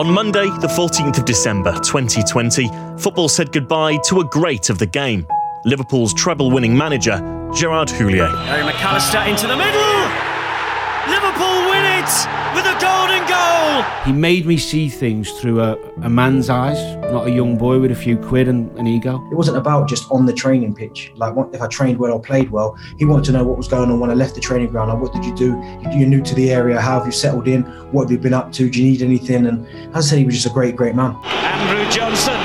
[0.00, 4.86] On Monday, the 14th of December 2020, football said goodbye to a great of the
[4.86, 5.26] game.
[5.66, 7.18] Liverpool's treble winning manager,
[7.54, 8.32] Gerard Houllier.
[8.46, 9.99] Gary McAllister into the middle.
[11.40, 12.10] Liverpool win it
[12.54, 13.82] with a golden goal.
[14.04, 17.90] He made me see things through a, a man's eyes, not a young boy with
[17.90, 19.26] a few quid and an ego.
[19.32, 21.12] It wasn't about just on the training pitch.
[21.16, 23.90] Like if I trained well or played well, he wanted to know what was going
[23.90, 24.90] on when I left the training ground.
[24.90, 25.52] Like what did you do?
[25.96, 26.78] You're new to the area.
[26.78, 27.62] How have you settled in?
[27.92, 28.68] What have you been up to?
[28.68, 29.46] Do you need anything?
[29.46, 29.66] And
[29.96, 31.16] as I said, he was just a great, great man.
[31.24, 32.39] Andrew Johnson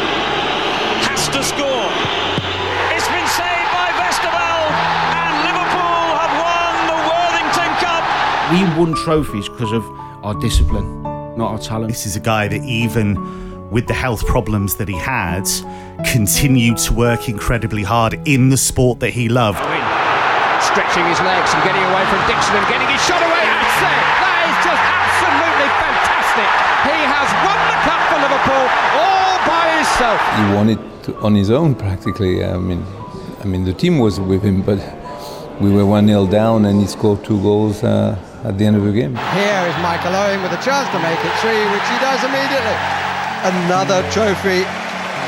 [8.56, 9.84] We won trophies because of
[10.24, 11.04] our discipline,
[11.36, 11.90] not our talent.
[11.90, 15.44] This is a guy that even with the health problems that he had,
[16.10, 19.58] continued to work incredibly hard in the sport that he loved.
[20.64, 23.44] stretching his legs and getting away from Dixon and getting his shot away.
[23.44, 24.04] That's it.
[24.24, 26.50] That is just absolutely fantastic.
[26.88, 28.66] He has won the cup for Liverpool
[29.04, 30.20] all by himself.
[30.40, 30.80] He won it
[31.22, 32.42] on his own practically.
[32.46, 32.86] I mean,
[33.42, 34.80] I mean the team was with him, but
[35.60, 38.86] we were one 0 down, and he scored two goals uh, at the end of
[38.86, 39.18] the game.
[39.34, 42.78] Here is Michael Owen with a chance to make it three, which he does immediately.
[43.42, 44.62] Another trophy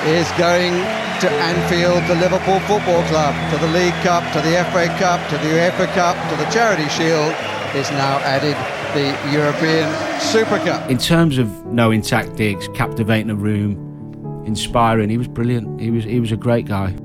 [0.05, 0.73] is going
[1.21, 5.37] to Anfield, the Liverpool Football Club, to the League Cup, to the FA Cup, to
[5.37, 7.33] the UEFA Cup, to the Charity Shield.
[7.75, 8.55] Is now added
[8.95, 9.91] the European
[10.21, 10.89] Super Cup.
[10.89, 13.75] In terms of knowing tactics, captivating a room,
[14.45, 15.81] inspiring, he was brilliant.
[15.81, 16.95] He was he was a great guy.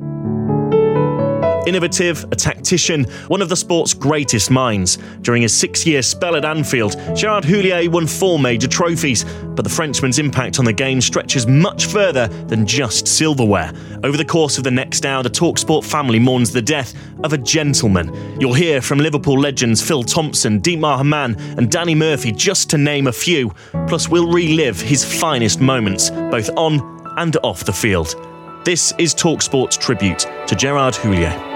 [1.67, 4.99] Innovative, a tactician, one of the sport's greatest minds.
[5.21, 9.71] During his six year spell at Anfield, Gerard Houllier won four major trophies, but the
[9.71, 13.73] Frenchman's impact on the game stretches much further than just silverware.
[14.03, 17.39] Over the course of the next hour, the Talksport family mourns the death of a
[17.39, 18.41] gentleman.
[18.41, 23.07] You'll hear from Liverpool legends Phil Thompson, Dietmar Hamann, and Danny Murphy, just to name
[23.07, 23.53] a few.
[23.87, 28.17] Plus, we'll relive his finest moments, both on and off the field.
[28.65, 31.52] This is Talksport's tribute to Gerard Houllier.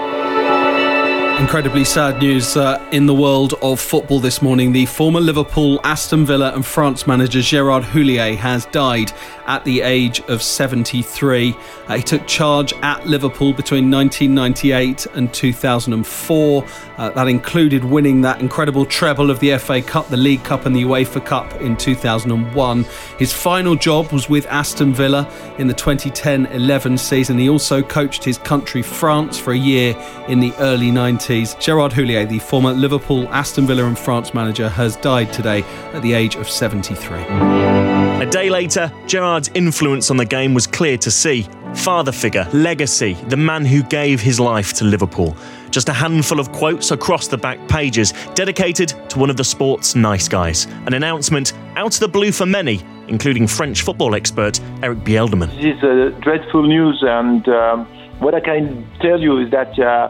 [1.39, 4.71] Incredibly sad news uh, in the world of football this morning.
[4.71, 9.11] The former Liverpool, Aston Villa, and France manager Gerard Houllier has died
[9.45, 11.55] at the age of 73.
[11.87, 16.65] Uh, he took charge at Liverpool between 1998 and 2004.
[16.97, 20.75] Uh, that included winning that incredible treble of the FA Cup, the League Cup, and
[20.75, 22.83] the UEFA Cup in 2001.
[23.19, 27.37] His final job was with Aston Villa in the 2010 11 season.
[27.37, 29.95] He also coached his country, France, for a year
[30.27, 31.26] in the early 90s.
[31.27, 35.61] Gerard Houllier, the former Liverpool, Aston Villa, and France manager, has died today
[35.93, 37.19] at the age of 73.
[37.19, 41.45] A day later, Gerard's influence on the game was clear to see.
[41.75, 45.35] Father figure, legacy, the man who gave his life to Liverpool.
[45.69, 49.95] Just a handful of quotes across the back pages, dedicated to one of the sport's
[49.95, 50.63] nice guys.
[50.85, 55.49] An announcement out of the blue for many, including French football expert Erik Bielderman.
[55.57, 57.85] This is uh, dreadful news, and um,
[58.19, 60.09] what I can tell you is that uh,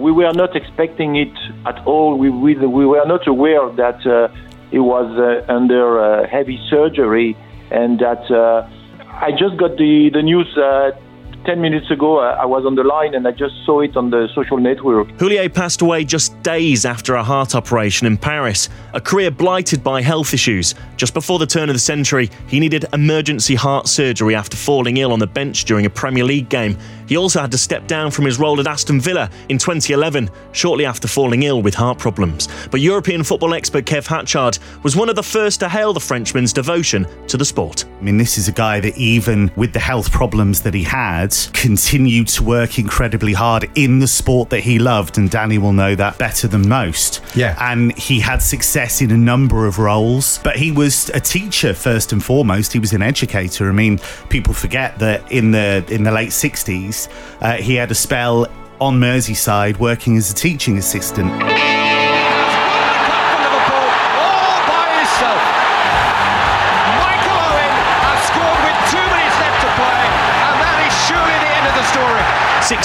[0.00, 1.36] we were not expecting it
[1.66, 2.16] at all.
[2.16, 4.28] We, we, we were not aware that uh,
[4.70, 7.36] he was uh, under uh, heavy surgery
[7.70, 8.68] and that uh,
[9.10, 10.90] I just got the, the news uh,
[11.44, 12.18] 10 minutes ago.
[12.18, 15.08] I was on the line and I just saw it on the social network.
[15.18, 20.02] Houllier passed away just days after a heart operation in Paris, a career blighted by
[20.02, 20.74] health issues.
[20.96, 25.12] Just before the turn of the century, he needed emergency heart surgery after falling ill
[25.12, 26.76] on the bench during a Premier League game.
[27.08, 30.84] He also had to step down from his role at Aston Villa in 2011, shortly
[30.84, 32.48] after falling ill with heart problems.
[32.70, 36.52] But European football expert Kev Hatchard was one of the first to hail the Frenchman's
[36.52, 37.84] devotion to the sport.
[37.98, 41.34] I mean, this is a guy that, even with the health problems that he had,
[41.52, 45.18] continued to work incredibly hard in the sport that he loved.
[45.18, 47.22] And Danny will know that better than most.
[47.34, 47.56] Yeah.
[47.58, 52.12] And he had success in a number of roles, but he was a teacher first
[52.12, 52.72] and foremost.
[52.72, 53.68] He was an educator.
[53.68, 56.97] I mean, people forget that in the in the late 60s,
[57.40, 58.46] uh, he had a spell
[58.80, 61.30] on Merseyside working as a teaching assistant.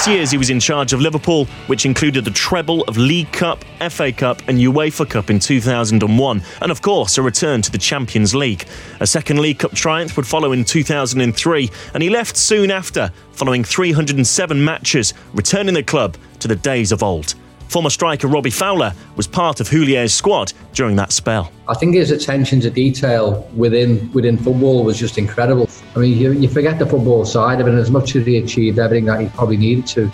[0.08, 4.12] Years he was in charge of Liverpool, which included the treble of League Cup, FA
[4.12, 8.68] Cup, and UEFA Cup in 2001, and of course a return to the Champions League.
[9.00, 13.64] A second League Cup triumph would follow in 2003, and he left soon after, following
[13.64, 17.36] 307 matches, returning the club to the days of old.
[17.68, 21.52] Former striker Robbie Fowler was part of Houllier's squad during that spell.
[21.68, 25.70] I think his attention to detail within within football was just incredible.
[25.96, 28.38] I mean, you, you forget the football side of it, and as much as he
[28.38, 30.12] achieved everything that he probably needed to,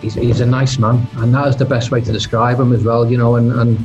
[0.00, 2.84] he's, he's a nice man, and that is the best way to describe him as
[2.84, 3.10] well.
[3.10, 3.78] You know, and, and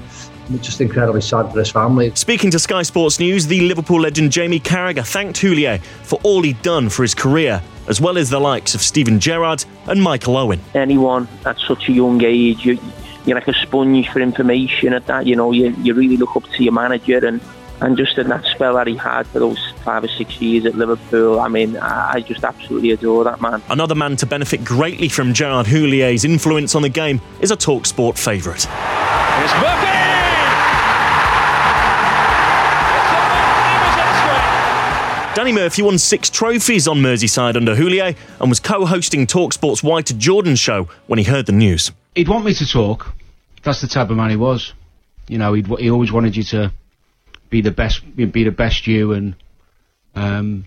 [0.61, 2.11] just incredibly sad for his family.
[2.15, 6.61] Speaking to Sky Sports News, the Liverpool legend Jamie Carragher thanked Houllier for all he'd
[6.61, 10.59] done for his career, as well as the likes of Steven Gerrard and Michael Owen.
[10.73, 12.79] anyone at such a young age, you,
[13.25, 15.25] you're like a sponge for information at that.
[15.25, 17.41] You know, you, you really look up to your manager and,
[17.81, 20.75] and just in that spell that he had for those five or six years at
[20.75, 23.61] Liverpool, I mean, I, I just absolutely adore that man.
[23.69, 28.17] Another man to benefit greatly from Gerard Houllier's influence on the game is a TalkSport
[28.17, 28.65] favourite.
[35.35, 40.13] Danny Murphy won six trophies on Merseyside under Houllier and was co-hosting TalkSport's White to
[40.13, 41.91] Jordan show when he heard the news.
[42.15, 43.13] He'd want me to talk.
[43.61, 44.73] That's the type of man he was.
[45.27, 46.71] You know, he always wanted you to
[47.49, 49.35] be the best, be the best you, and
[50.15, 50.63] um,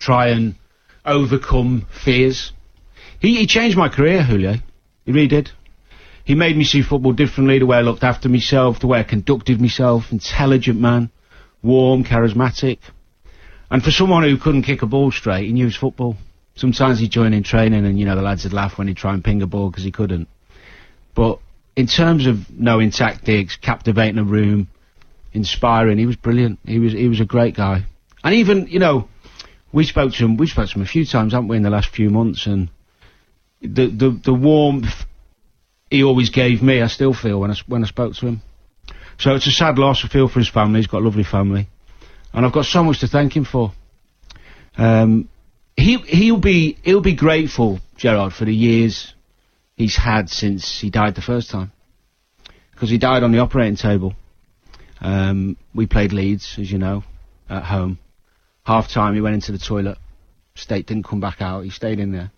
[0.00, 0.56] try and
[1.04, 2.52] overcome fears.
[3.20, 4.60] He, he changed my career, Houllier.
[5.04, 5.52] He really did.
[6.24, 9.04] He made me see football differently, the way I looked after myself, the way I
[9.04, 10.10] conducted myself.
[10.10, 11.10] Intelligent man,
[11.62, 12.78] warm, charismatic.
[13.70, 16.16] And for someone who couldn't kick a ball straight, he knew his football.
[16.54, 19.12] Sometimes he'd join in training and, you know, the lads would laugh when he'd try
[19.12, 20.28] and ping a ball because he couldn't.
[21.14, 21.40] But
[21.74, 24.68] in terms of knowing tactics, captivating a room,
[25.32, 26.58] inspiring, he was brilliant.
[26.64, 27.84] He was, he was a great guy.
[28.24, 29.08] And even, you know,
[29.72, 31.70] we spoke to him, we spoke to him a few times, haven't we, in the
[31.70, 32.70] last few months, and
[33.60, 35.04] the, the, the warmth
[35.90, 38.42] he always gave me, I still feel when I, when I spoke to him.
[39.18, 40.04] So it's a sad loss.
[40.04, 40.80] I feel for his family.
[40.80, 41.68] He's got a lovely family,
[42.36, 43.72] and I've got so much to thank him for.
[44.78, 45.28] Um,
[45.76, 49.12] he he'll be he'll be grateful, Gerard, for the years
[49.74, 51.72] he's had since he died the first time,
[52.70, 54.14] because he died on the operating table.
[55.00, 57.02] Um, we played Leeds, as you know,
[57.50, 57.98] at home.
[58.64, 59.98] Half time, he went into the toilet.
[60.54, 61.64] State didn't come back out.
[61.64, 62.30] He stayed in there.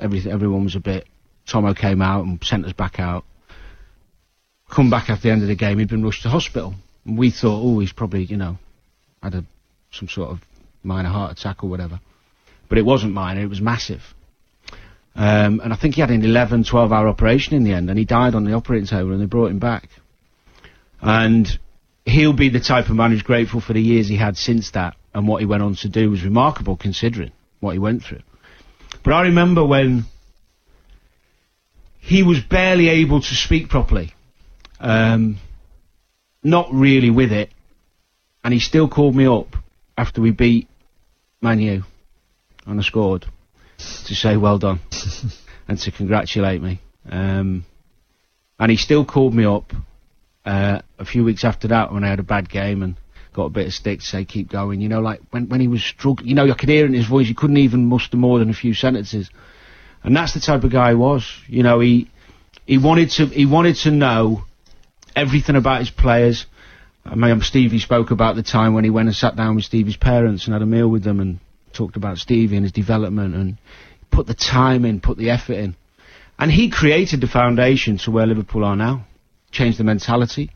[0.00, 1.06] Every, everyone was a bit.
[1.46, 3.24] Tomo came out and sent us back out
[4.74, 6.74] come back at the end of the game, he'd been rushed to hospital.
[7.04, 8.58] And we thought, oh, he's probably, you know,
[9.24, 9.44] had a,
[9.90, 10.40] some sort of
[10.82, 12.00] minor heart attack or whatever.
[12.68, 14.02] But it wasn't minor, it was massive.
[15.16, 17.98] Um, and I think he had an 11, 12 hour operation in the end, and
[17.98, 19.88] he died on the operating table, and they brought him back.
[21.00, 21.46] And
[22.04, 24.96] he'll be the type of man who's grateful for the years he had since that,
[25.14, 28.22] and what he went on to do was remarkable considering what he went through.
[29.02, 30.04] But I remember when
[32.00, 34.12] he was barely able to speak properly
[34.80, 35.38] um,
[36.42, 37.50] not really with it,
[38.44, 39.56] and he still called me up
[39.96, 40.68] after we beat
[41.40, 41.82] Man U
[42.66, 43.26] and I scored
[43.78, 44.80] to say well done
[45.68, 46.80] and to congratulate me.
[47.10, 47.64] Um,
[48.58, 49.72] and he still called me up
[50.44, 52.96] uh, a few weeks after that when I had a bad game and
[53.32, 54.80] got a bit of stick to say keep going.
[54.80, 57.06] You know, like when when he was struggling, you know, I could hear in his
[57.06, 57.26] voice.
[57.26, 59.28] He couldn't even muster more than a few sentences,
[60.02, 61.30] and that's the type of guy he was.
[61.48, 62.10] You know, he
[62.66, 64.44] he wanted to he wanted to know
[65.16, 66.46] everything about his players.
[67.04, 69.96] I mean, Stevie spoke about the time when he went and sat down with Stevie's
[69.96, 71.38] parents and had a meal with them and
[71.72, 73.58] talked about Stevie and his development and
[74.10, 75.76] put the time in, put the effort in.
[76.38, 79.06] And he created the foundation to where Liverpool are now.
[79.52, 80.50] Changed the mentality,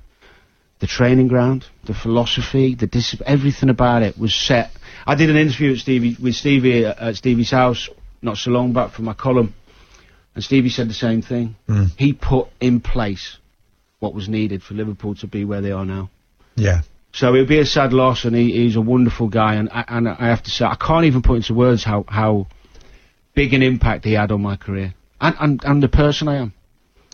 [0.80, 4.70] the training ground, the philosophy, the dis- everything about it was set.
[5.06, 7.88] I did an interview with Stevie, with Stevie at, at Stevie's house
[8.22, 9.54] not so long back for my column,
[10.34, 11.54] and Stevie said the same thing.
[11.68, 11.90] Mm.
[11.96, 13.38] He put in place
[14.00, 16.10] what was needed for Liverpool to be where they are now.
[16.58, 16.82] Yeah.
[17.12, 19.54] So it'll be a sad loss, and he, he's a wonderful guy.
[19.54, 22.46] And I, and I have to say, I can't even put into words how how
[23.34, 26.52] big an impact he had on my career and, and, and the person I am.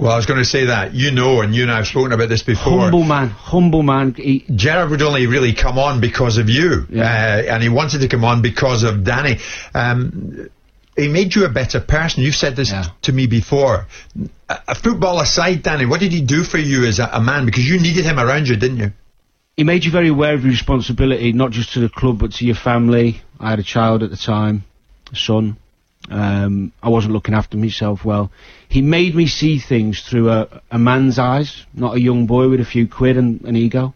[0.01, 0.95] Well, I was going to say that.
[0.95, 2.81] You know, and you and I have spoken about this before.
[2.81, 4.15] Humble man, humble man.
[4.15, 8.09] He, Gerard would only really come on because of you, uh, and he wanted to
[8.09, 9.39] come on because of Danny.
[9.73, 10.49] Um,
[10.97, 12.23] he made you a better person.
[12.25, 12.87] You've said this Yeah.
[13.03, 13.87] to me before.
[14.49, 17.47] A, a football aside, Danny, what did he do for you as a, a man?
[17.47, 18.93] Because you needed him around you, didn't you?
[19.57, 22.45] He made you very aware of your responsibility, not just to the club but to
[22.45, 23.23] your family.
[23.39, 24.65] I had a child at the time,
[25.13, 25.57] a son.
[26.11, 28.31] Um, I wasn't looking after myself well.
[28.69, 32.61] He made me see things through a, a man's eyes, not a young boy with
[32.61, 33.95] a few quid and an ego.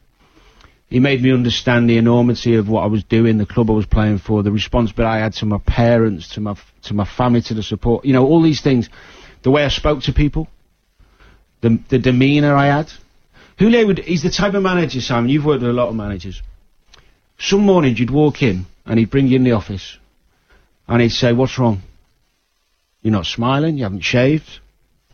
[0.89, 3.85] He made me understand the enormity of what I was doing, the club I was
[3.85, 7.55] playing for, the responsibility I had to my parents, to my to my family, to
[7.55, 8.07] the support.
[8.07, 8.89] You know, all these things.
[9.43, 10.49] The way I spoke to people,
[11.61, 12.91] the the demeanour I had.
[13.59, 16.43] Houllier would, he's the type of manager, Simon, you've worked with a lot of managers.
[17.39, 19.99] Some mornings you'd walk in and he'd bring you in the office
[20.87, 21.83] and he'd say, what's wrong?
[23.03, 24.61] You're not smiling, you haven't shaved,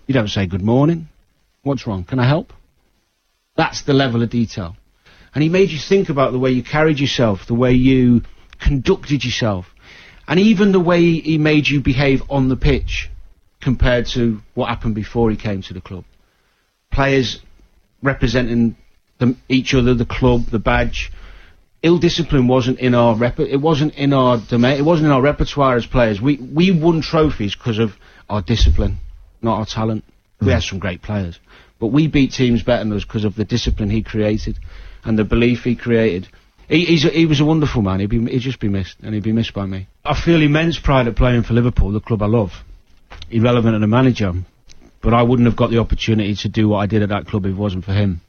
[0.07, 1.09] you don't say good morning.
[1.63, 2.05] What's wrong?
[2.05, 2.53] Can I help?
[3.57, 4.77] That's the level of detail.
[5.35, 8.23] And he made you think about the way you carried yourself, the way you
[8.61, 9.67] conducted yourself,
[10.29, 13.11] and even the way he made you behave on the pitch
[13.61, 16.05] compared to what happened before he came to the club.
[16.93, 17.41] Players
[18.05, 18.77] representing
[19.49, 21.11] each other, the club, the badge.
[21.83, 25.21] Ill discipline wasn't in our rep- it wasn't in our domain, it wasn't in our
[25.23, 26.21] repertoire as players.
[26.21, 27.97] We we won trophies because of
[28.29, 28.99] our discipline,
[29.43, 30.05] not our talent.
[30.41, 31.39] We had some great players,
[31.79, 34.59] but we beat teams better than us because of the discipline he created
[35.05, 36.29] and the belief he created.
[36.69, 38.01] He, a, he was a wonderful man.
[38.01, 39.87] He'd, be, he'd just be missed, and he'd be missed by me.
[40.05, 42.53] I feel immense pride at playing for Liverpool, the club I love.
[43.31, 44.33] Irrelevant and a manager,
[45.05, 47.45] but I wouldn't have got the opportunity to do what I did at that club
[47.45, 48.23] if it wasn't for him.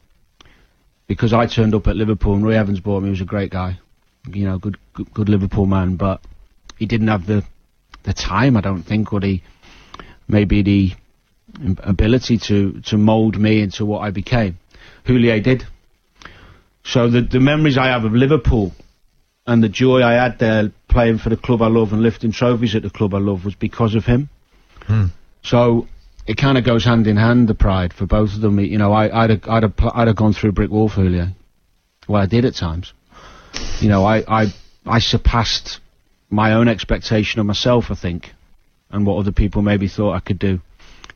[1.07, 3.07] Because I turned up at Liverpool and Roy Evans bought me.
[3.07, 3.79] He was a great guy,
[4.27, 5.95] you know, good, good, good Liverpool man.
[5.95, 6.19] But
[6.77, 7.45] he didn't have the
[8.03, 9.41] the time, I don't think, or the
[10.27, 10.91] maybe the
[11.79, 14.59] ability to to mould me into what I became.
[15.05, 15.65] Houllier did.
[16.83, 18.73] So the the memories I have of Liverpool
[19.47, 22.75] and the joy I had there playing for the club I love and lifting trophies
[22.75, 24.29] at the club I love was because of him.
[24.87, 25.05] Hmm.
[25.41, 25.87] So
[26.27, 28.59] it kind of goes hand in hand, the pride for both of them.
[28.59, 31.33] You know, I, I'd have, I'd have, I'd have gone through brick wall for Houllier.
[32.07, 32.93] Well, I did at times.
[33.79, 34.45] You know, I, I,
[34.85, 35.79] I surpassed
[36.29, 38.31] my own expectation of myself, I think,
[38.89, 40.61] and what other people maybe thought I could do.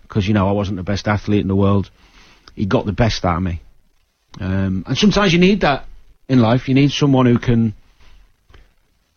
[0.04, 1.90] Because, you know, I wasn't the best athlete in the world.
[2.56, 3.62] He got the best out of me.
[4.40, 5.86] Um, and sometimes you need that
[6.28, 6.68] in life.
[6.68, 7.74] You need someone who can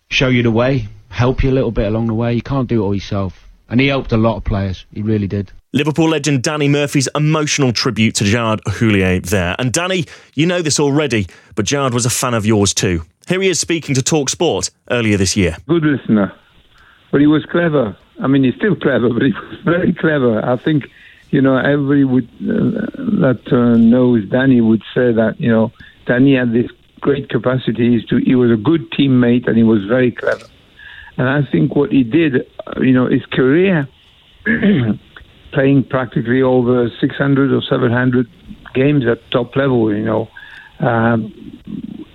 [0.08, 2.34] show you the way, help you a little bit along the way.
[2.34, 3.34] You can't do it all yourself.
[3.68, 4.84] And he helped a lot of players.
[4.92, 5.50] He really did.
[5.74, 9.56] Liverpool legend Danny Murphy's emotional tribute to Gerard Houllier there.
[9.58, 13.04] And Danny, you know this already, but Gerard was a fan of yours too.
[13.26, 15.56] Here he is speaking to Talk Sport earlier this year.
[15.66, 16.30] good listener,
[17.10, 17.96] but he was clever.
[18.22, 20.44] I mean, he's still clever, but he was very clever.
[20.44, 20.84] I think,
[21.30, 22.84] you know, everybody would uh,
[23.22, 25.72] that uh, knows Danny would say that, you know,
[26.04, 28.04] Danny had this great capacity.
[28.10, 30.44] To he was a good teammate and he was very clever.
[31.16, 33.88] And I think what he did, uh, you know, his career,
[35.52, 38.26] playing practically over 600 or 700
[38.74, 40.28] games at top level, you know.
[40.80, 41.32] Um,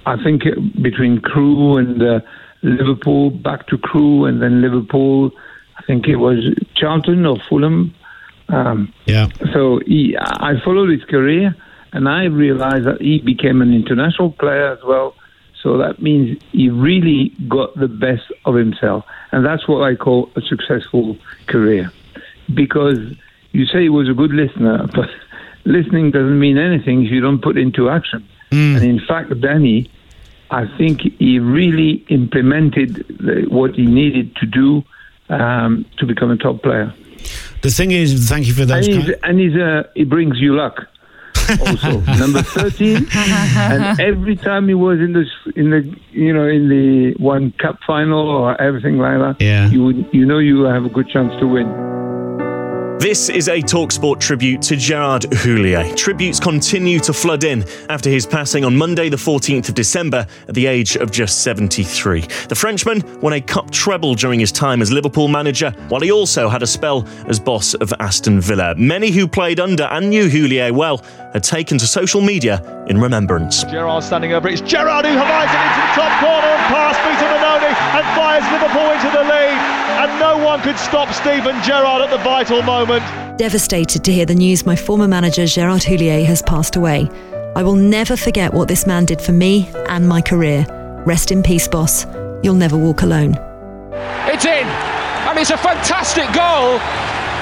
[0.05, 0.43] I think
[0.81, 2.19] between Crewe and uh,
[2.63, 5.31] Liverpool, back to Crewe, and then Liverpool,
[5.77, 6.39] I think it was
[6.75, 7.93] Charlton or Fulham.
[8.49, 9.27] Um, yeah.
[9.53, 11.55] So he, I followed his career,
[11.93, 15.15] and I realized that he became an international player as well.
[15.61, 20.29] So that means he really got the best of himself, and that's what I call
[20.35, 21.17] a successful
[21.47, 21.91] career.
[22.53, 22.99] Because
[23.51, 25.09] you say he was a good listener, but
[25.65, 28.27] listening doesn't mean anything if you don't put into action.
[28.49, 29.91] And in fact, Danny,
[30.51, 34.83] I think he really implemented the, what he needed to do
[35.29, 36.93] um, to become a top player.
[37.61, 38.87] The thing is, thank you for And, those.
[38.87, 40.87] he's, and he's, uh, he brings you luck.
[41.61, 45.25] Also, number thirteen, and every time he was in the
[45.55, 49.69] in the you know in the one cup final or everything like that, yeah.
[49.69, 51.96] you would you know you have a good chance to win.
[52.99, 55.95] This is a Talksport tribute to Gerard Houllier.
[55.95, 60.55] Tributes continue to flood in after his passing on Monday, the 14th of December, at
[60.55, 62.21] the age of just 73.
[62.49, 66.49] The Frenchman won a cup treble during his time as Liverpool manager, while he also
[66.49, 68.73] had a spell as boss of Aston Villa.
[68.75, 71.05] Many who played under and knew Houllier well
[71.37, 73.63] had taken to social media in remembrance.
[73.65, 74.53] Gerrard standing over it.
[74.53, 78.47] It's Gerrard who hides it into the top corner and past Peter Manoni and fires
[78.49, 79.57] Liverpool into the lead.
[80.01, 83.03] And no one could stop Steven Gerrard at the vital moment.
[83.37, 87.07] Devastated to hear the news my former manager Gerard Houllier has passed away.
[87.55, 90.65] I will never forget what this man did for me and my career.
[91.05, 92.07] Rest in peace, boss.
[92.41, 93.35] You'll never walk alone.
[94.25, 94.65] It's in.
[94.65, 96.79] And And it's a fantastic goal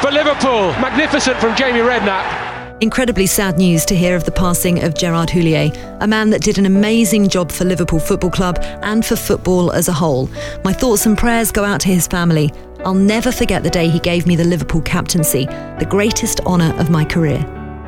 [0.01, 0.73] for Liverpool.
[0.81, 2.44] Magnificent from Jamie Redknapp.
[2.82, 6.58] Incredibly sad news to hear of the passing of Gerard Houllier, a man that did
[6.58, 10.29] an amazing job for Liverpool Football Club and for football as a whole.
[10.65, 12.51] My thoughts and prayers go out to his family.
[12.84, 16.89] I'll never forget the day he gave me the Liverpool captaincy, the greatest honour of
[16.89, 17.39] my career.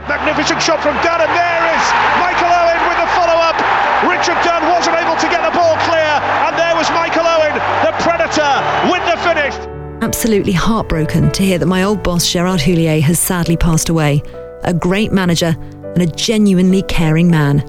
[0.07, 1.83] Magnificent shot from Dunn, and there is
[2.23, 3.59] Michael Owen with the follow up.
[4.07, 6.15] Richard Dunne wasn't able to get the ball clear,
[6.47, 8.55] and there was Michael Owen, the Predator,
[8.87, 9.53] with the finish.
[10.01, 14.23] Absolutely heartbroken to hear that my old boss Gerard Houllier has sadly passed away.
[14.63, 15.55] A great manager
[15.95, 17.63] and a genuinely caring man.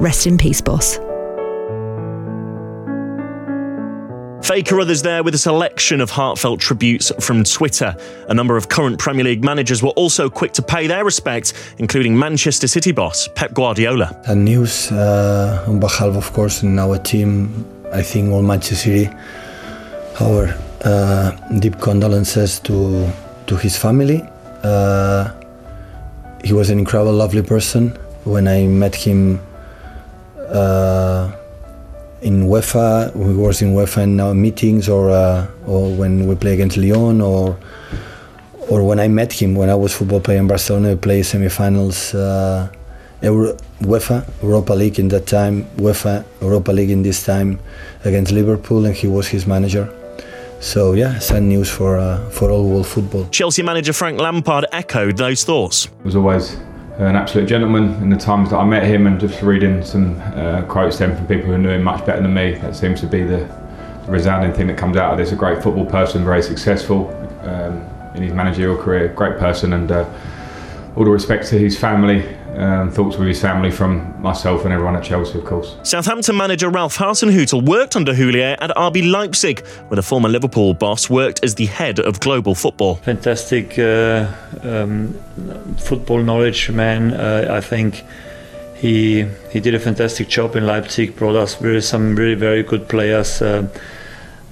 [0.00, 0.98] Rest in peace, boss.
[4.46, 7.96] Faye Carruthers there with a selection of heartfelt tributes from Twitter.
[8.28, 12.16] A number of current Premier League managers were also quick to pay their respects, including
[12.16, 14.16] Manchester City boss Pep Guardiola.
[14.28, 19.10] And news uh, on behalf, of course, in our team, I think all Manchester City,
[20.20, 20.54] our
[20.84, 23.10] uh, deep condolences to
[23.48, 24.22] to his family.
[24.62, 25.30] Uh,
[26.46, 27.90] he was an incredible, lovely person.
[28.24, 29.40] When I met him
[30.48, 31.32] uh,
[32.22, 36.54] in UEFA, we was in UEFA in our meetings, or uh, or when we play
[36.54, 37.58] against Lyon, or
[38.70, 42.14] or when I met him when I was football player in Barcelona, we played semi-finals.
[42.14, 42.68] Uh,
[43.22, 47.58] Euro- UEFA Europa League in that time, UEFA Europa League in this time
[48.04, 49.88] against Liverpool, and he was his manager.
[50.60, 53.26] So yeah, sad news for uh, for all world football.
[53.28, 55.84] Chelsea manager Frank Lampard echoed those thoughts.
[55.84, 56.54] He was always
[56.98, 60.62] an absolute gentleman in the times that I met him and just reading some uh,
[60.62, 62.54] quotes then from people who knew him much better than me.
[62.54, 63.38] That seems to be the,
[64.06, 65.32] the resounding thing that comes out of this.
[65.32, 67.10] A great football person, very successful
[67.42, 67.84] um,
[68.14, 70.08] in his managerial career, great person, and uh,
[70.96, 72.35] all the respect to his family.
[72.56, 75.76] Um, thoughts with his family from myself and everyone at Chelsea, of course.
[75.82, 81.10] Southampton manager Ralph Hasenhüttl worked under Houllier at RB Leipzig, where the former Liverpool boss
[81.10, 82.94] worked as the head of global football.
[82.96, 84.26] fantastic uh,
[84.62, 85.12] um,
[85.76, 87.12] football knowledge man.
[87.12, 88.02] Uh, I think
[88.74, 91.14] he he did a fantastic job in Leipzig.
[91.14, 93.42] Brought us really some really very good players.
[93.42, 93.68] Uh,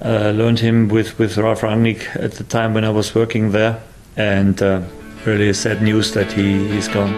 [0.03, 3.81] uh, learned him with with Ralf Rangnick at the time when I was working there,
[4.15, 4.81] and uh,
[5.25, 7.11] really sad news that he he's gone.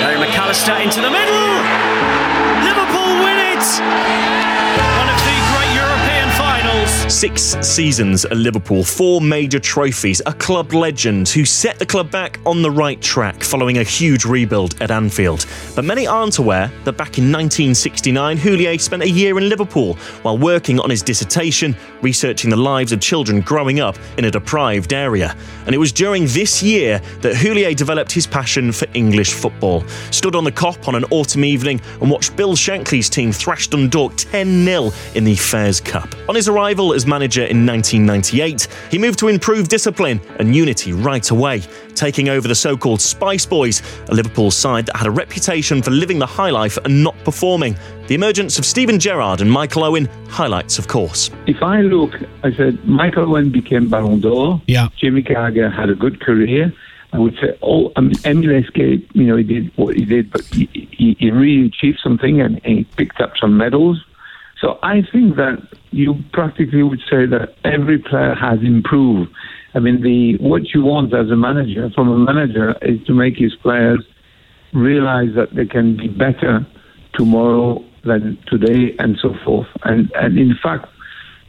[0.00, 1.29] Gary McAllister into the middle.
[7.20, 12.40] Six seasons at Liverpool, four major trophies, a club legend who set the club back
[12.46, 15.44] on the right track following a huge rebuild at Anfield.
[15.76, 20.38] But many aren't aware that back in 1969, Houllier spent a year in Liverpool while
[20.38, 25.36] working on his dissertation, researching the lives of children growing up in a deprived area.
[25.66, 29.86] And it was during this year that Houllier developed his passion for English football.
[30.10, 34.16] Stood on the Kop on an autumn evening and watched Bill Shankly's team thrash Dundalk
[34.16, 36.08] 10 0 in the Fairs Cup.
[36.26, 41.30] On his arrival as manager in 1998, he moved to improve discipline and unity right
[41.30, 41.62] away,
[41.94, 45.90] taking over the so called Spice Boys, a Liverpool side that had a reputation for
[45.90, 47.76] living the high life and not performing.
[48.06, 51.30] The emergence of Steven Gerrard and Michael Owen highlights, of course.
[51.46, 54.62] If I look, I said Michael Owen became Ballon d'Or.
[54.66, 54.88] Yeah.
[54.96, 56.72] Jimmy Carragher had a good career.
[57.12, 60.30] I would say, oh, I mean, Emile Heskey, you know, he did what he did,
[60.30, 64.04] but he, he, he really achieved something and, and he picked up some medals.
[64.60, 65.56] So I think that
[65.90, 69.30] you practically would say that every player has improved.
[69.74, 73.36] I mean, the what you want as a manager from a manager is to make
[73.36, 74.04] his players
[74.72, 76.66] realize that they can be better
[77.14, 79.68] tomorrow than today and so forth.
[79.84, 80.86] And and in fact,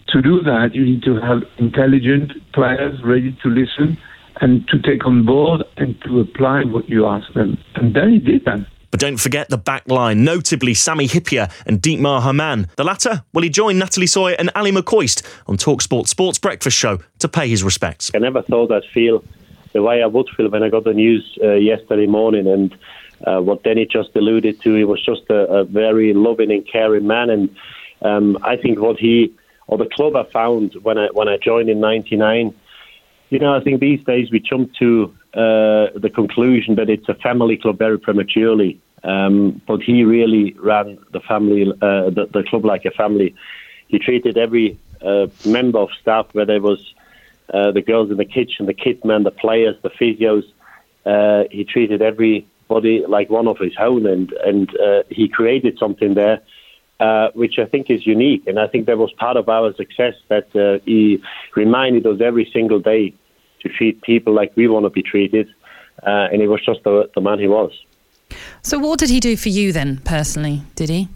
[0.10, 3.98] to do that, you need to have intelligent players ready to listen
[4.40, 7.58] and to take on board and to apply what you ask them.
[7.76, 8.66] And he did that.
[8.92, 12.68] But don't forget the back line, notably Sami Hyypiä and Dietmar Hamann.
[12.76, 17.00] The latter, will he join Natalie Sawyer and Ally McCoist on Talksport Sports Breakfast Show
[17.20, 18.12] to pay his respects.
[18.14, 19.24] I never thought I'd feel
[19.74, 22.48] the way I would feel when I got the news uh, yesterday morning.
[22.48, 22.78] And
[23.26, 27.08] uh, what Danny just alluded to, he was just a, a very loving and caring
[27.08, 27.30] man.
[27.30, 27.56] And
[28.02, 29.34] um, I think what he
[29.68, 32.54] or the club I found when I when I joined in '99,
[33.30, 37.16] you know, I think these days we jump to uh, the conclusion that it's a
[37.16, 38.82] family club very prematurely.
[39.04, 43.34] Um, but he really ran the family, uh, the, the club like a family.
[43.88, 46.94] He treated every uh, member of staff, whether it was
[47.54, 50.44] uh, the girls in the kitchen, the kitmen, the players, the physios.
[51.06, 56.14] Uh, he treated everybody like one of his own, and and uh, he created something
[56.14, 56.42] there,
[57.00, 58.46] uh, which I think is unique.
[58.48, 61.24] And I think that was part of our success that he
[61.56, 63.14] reminded us every single day
[63.62, 65.48] to treat people like we want to be treated,
[66.04, 67.72] uh, and he was just the, the man he was.
[68.62, 70.64] So, what did he do for you then, personally?
[70.76, 71.10] Did he?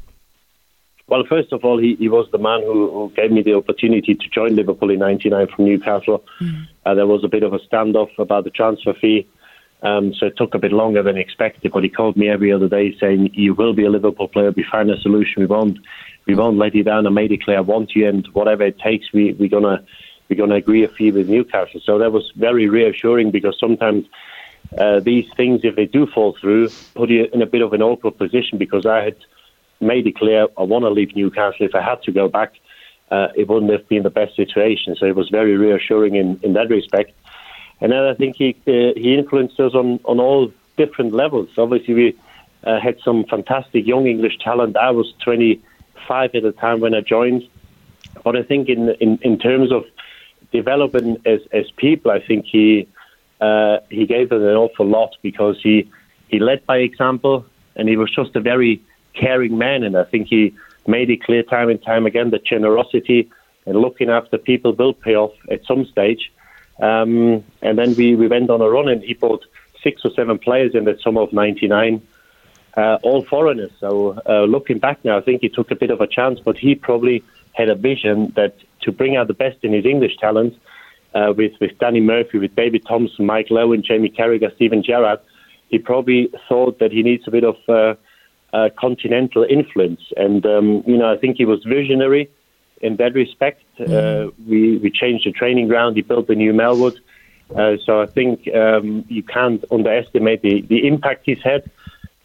[1.07, 4.15] Well, first of all, he, he was the man who, who gave me the opportunity
[4.15, 6.23] to join Liverpool in '99 from Newcastle.
[6.41, 6.67] Mm.
[6.85, 9.27] Uh, there was a bit of a standoff about the transfer fee,
[9.83, 11.71] um, so it took a bit longer than expected.
[11.71, 14.51] But he called me every other day saying, "You will be a Liverpool player.
[14.51, 15.41] We find a solution.
[15.41, 15.77] We won't,
[16.25, 18.79] we won't let you down." I made it clear, "I want you, and whatever it
[18.79, 19.85] takes, we we're gonna
[20.29, 24.05] we're gonna agree a fee with Newcastle." So that was very reassuring because sometimes.
[24.79, 27.83] Uh, these things, if they do fall through, put you in a bit of an
[27.83, 29.15] awkward position because I had
[29.79, 31.65] made it clear I want to leave Newcastle.
[31.65, 32.53] If I had to go back,
[33.11, 34.95] uh, it wouldn't have been the best situation.
[34.95, 37.11] So it was very reassuring in, in that respect.
[37.81, 41.49] And then I think he uh, he influenced us on, on all different levels.
[41.57, 42.17] Obviously, we
[42.63, 44.77] uh, had some fantastic young English talent.
[44.77, 47.47] I was 25 at the time when I joined.
[48.23, 49.85] But I think in in, in terms of
[50.59, 52.87] development as, as people, I think he
[53.41, 55.89] uh, he gave us an awful lot because he
[56.27, 58.81] he led by example, and he was just a very
[59.13, 60.53] caring man, and I think he
[60.87, 63.29] made it clear time and time again that generosity
[63.65, 66.31] and looking after people will pay off at some stage.
[66.79, 69.43] Um, and then we, we went on a run, and he bought
[69.81, 72.01] six or seven players in the summer of '99,
[72.77, 73.71] uh, all foreigners.
[73.79, 76.57] So uh, looking back now, I think he took a bit of a chance, but
[76.57, 80.53] he probably had a vision that to bring out the best in his English talent.
[81.13, 85.19] Uh, with with Danny Murphy, with David Thompson, Mike Owen, Jamie Carragher, Steven Gerrard,
[85.69, 87.95] he probably thought that he needs a bit of uh,
[88.55, 90.01] uh, continental influence.
[90.17, 92.29] And, um, you know, I think he was visionary
[92.81, 93.63] in that respect.
[93.79, 93.87] Mm.
[93.87, 96.97] Uh, we, we changed the training ground, he built the new Melwood.
[97.55, 101.69] Uh, so I think um, you can't underestimate the, the impact he's had.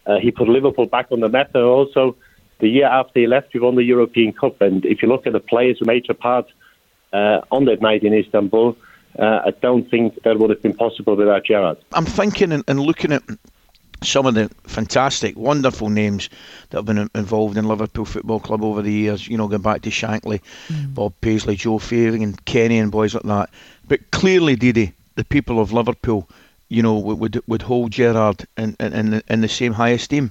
[0.07, 2.17] Uh, he put Liverpool back on the map, and also
[2.61, 4.61] the year after he left, we won the European Cup.
[4.61, 6.47] And if you look at the players who made a part
[7.13, 8.77] uh, on that night in Istanbul,
[9.19, 11.79] uh, I don't think that would have been possible without Gerard.
[11.93, 13.23] I'm thinking and, and looking at
[14.03, 16.31] some of the fantastic, wonderful names
[16.71, 19.29] that have been involved in Liverpool Football Club over the years.
[19.29, 20.95] You know, going back to Shankly, mm.
[20.95, 23.51] Bob Paisley, Joe Fagan, and Kenny, and boys like that.
[23.89, 26.29] But clearly, Didi, the people of Liverpool,
[26.69, 30.31] you know, would would hold Gerard in in, in the same high esteem.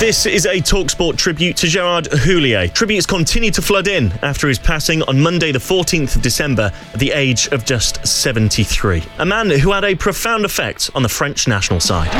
[0.00, 2.72] This is a Talksport tribute to Gerard Houllier.
[2.72, 7.00] Tributes continue to flood in after his passing on Monday, the 14th of December, at
[7.00, 9.02] the age of just 73.
[9.18, 12.12] A man who had a profound effect on the French national side.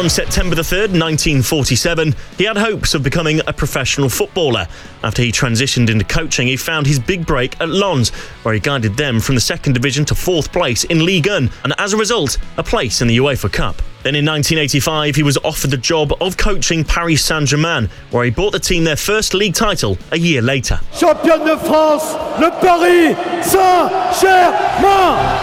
[0.00, 4.66] On September the 3rd, 1947, he had hopes of becoming a professional footballer.
[5.04, 8.08] After he transitioned into coaching, he found his big break at Lens,
[8.42, 11.74] where he guided them from the second division to fourth place in Ligue 1, and
[11.76, 13.82] as a result, a place in the UEFA Cup.
[14.02, 18.30] Then in 1985, he was offered the job of coaching Paris Saint Germain, where he
[18.30, 20.80] brought the team their first league title a year later.
[20.98, 23.14] Champion de France, le Paris
[23.46, 24.80] Saint-Germain!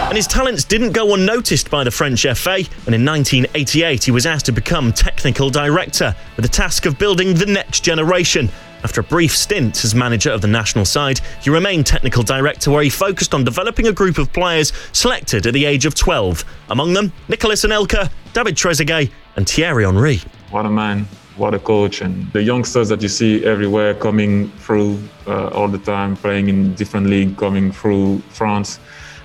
[0.08, 4.26] And his talents didn't go unnoticed by the French FA, and in 1988 he was
[4.26, 8.48] asked to become technical director with the task of building the next generation.
[8.84, 12.82] After a brief stint as manager of the national side, he remained technical director where
[12.82, 16.44] he focused on developing a group of players selected at the age of 12.
[16.70, 20.20] Among them, Nicolas Anelka, David Trezeguet, and Thierry Henry.
[20.52, 24.96] What a man, what a coach, and the youngsters that you see everywhere coming through
[25.26, 28.78] uh, all the time, playing in different league, coming through France.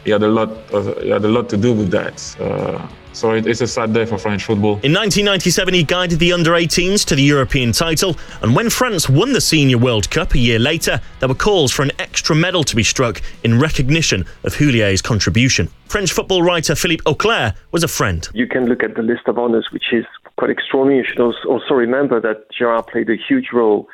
[0.03, 2.35] He had a lot, of, he had a lot to do with that.
[2.39, 4.73] Uh, so it's a sad day for French football.
[4.83, 9.33] In 1997, he guided the under 18s to the European title, and when France won
[9.33, 12.75] the Senior World Cup a year later, there were calls for an extra medal to
[12.75, 15.69] be struck in recognition of Houllier's contribution.
[15.85, 18.27] French football writer Philippe Auclair was a friend.
[18.33, 20.05] You can look at the list of honours, which is
[20.37, 21.03] quite extraordinary.
[21.03, 23.87] You should also remember that Gerard played a huge role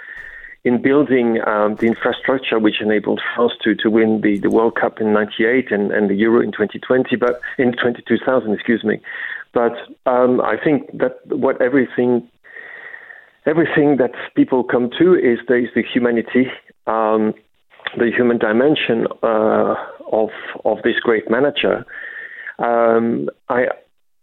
[0.63, 4.99] in building um, the infrastructure which enabled France to, to win the, the World Cup
[4.99, 8.99] in 98 and, and the Euro in 2020, but in 2000, excuse me.
[9.53, 9.73] But
[10.05, 12.29] um, I think that what everything
[13.45, 16.51] everything that people come to is there is the humanity,
[16.85, 17.33] um,
[17.97, 19.75] the human dimension uh,
[20.11, 20.29] of
[20.65, 21.85] of this great manager.
[22.59, 23.67] Um, I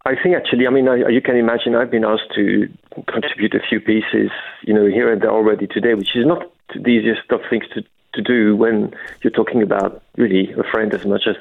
[0.07, 2.69] I think actually, I mean, I, you can imagine I've been asked to
[3.11, 6.87] contribute a few pieces, you know, here and there already today, which is not the
[6.87, 11.23] easiest of things to, to do when you're talking about really a friend as much
[11.27, 11.35] as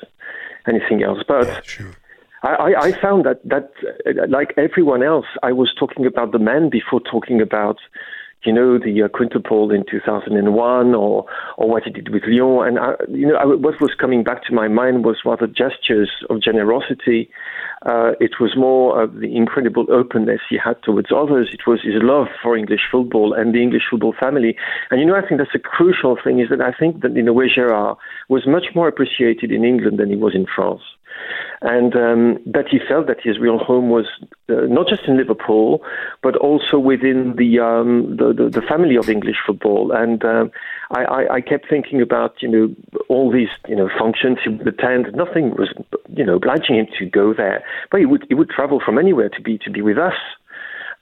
[0.66, 1.20] anything else.
[1.28, 1.92] But yeah, sure.
[2.42, 3.70] I, I found that, that,
[4.28, 7.78] like everyone else, I was talking about the man before talking about
[8.46, 12.68] you know, the uh, quintuple in 2001 or, or what he did with Lyon.
[12.68, 16.10] And, I, you know, I, what was coming back to my mind was rather gestures
[16.30, 17.28] of generosity.
[17.84, 21.50] Uh, it was more of the incredible openness he had towards others.
[21.52, 24.56] It was his love for English football and the English football family.
[24.90, 27.28] And, you know, I think that's a crucial thing is that I think that in
[27.28, 27.96] a way Gerard
[28.28, 30.82] was much more appreciated in England than he was in France
[31.62, 34.06] and um, that he felt that his real home was
[34.48, 35.82] uh, not just in Liverpool,
[36.22, 39.90] but also within the, um, the, the, the family of English football.
[39.92, 40.50] And um,
[40.90, 42.74] I, I, I, kept thinking about you know
[43.08, 45.14] all these you know functions he would attend.
[45.14, 45.72] Nothing was
[46.08, 49.30] you know obliging him to go there, but he would he would travel from anywhere
[49.30, 50.14] to be to be with us.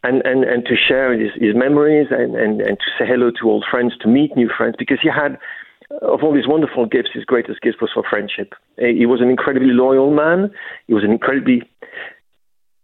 [0.07, 3.49] And, and, and to share his, his memories and, and, and to say hello to
[3.49, 5.39] old friends, to meet new friends, because he had
[6.03, 8.55] of all these wonderful gifts, his greatest gift was for friendship.
[8.79, 10.51] He was an incredibly loyal man.
[10.87, 11.63] He was an incredibly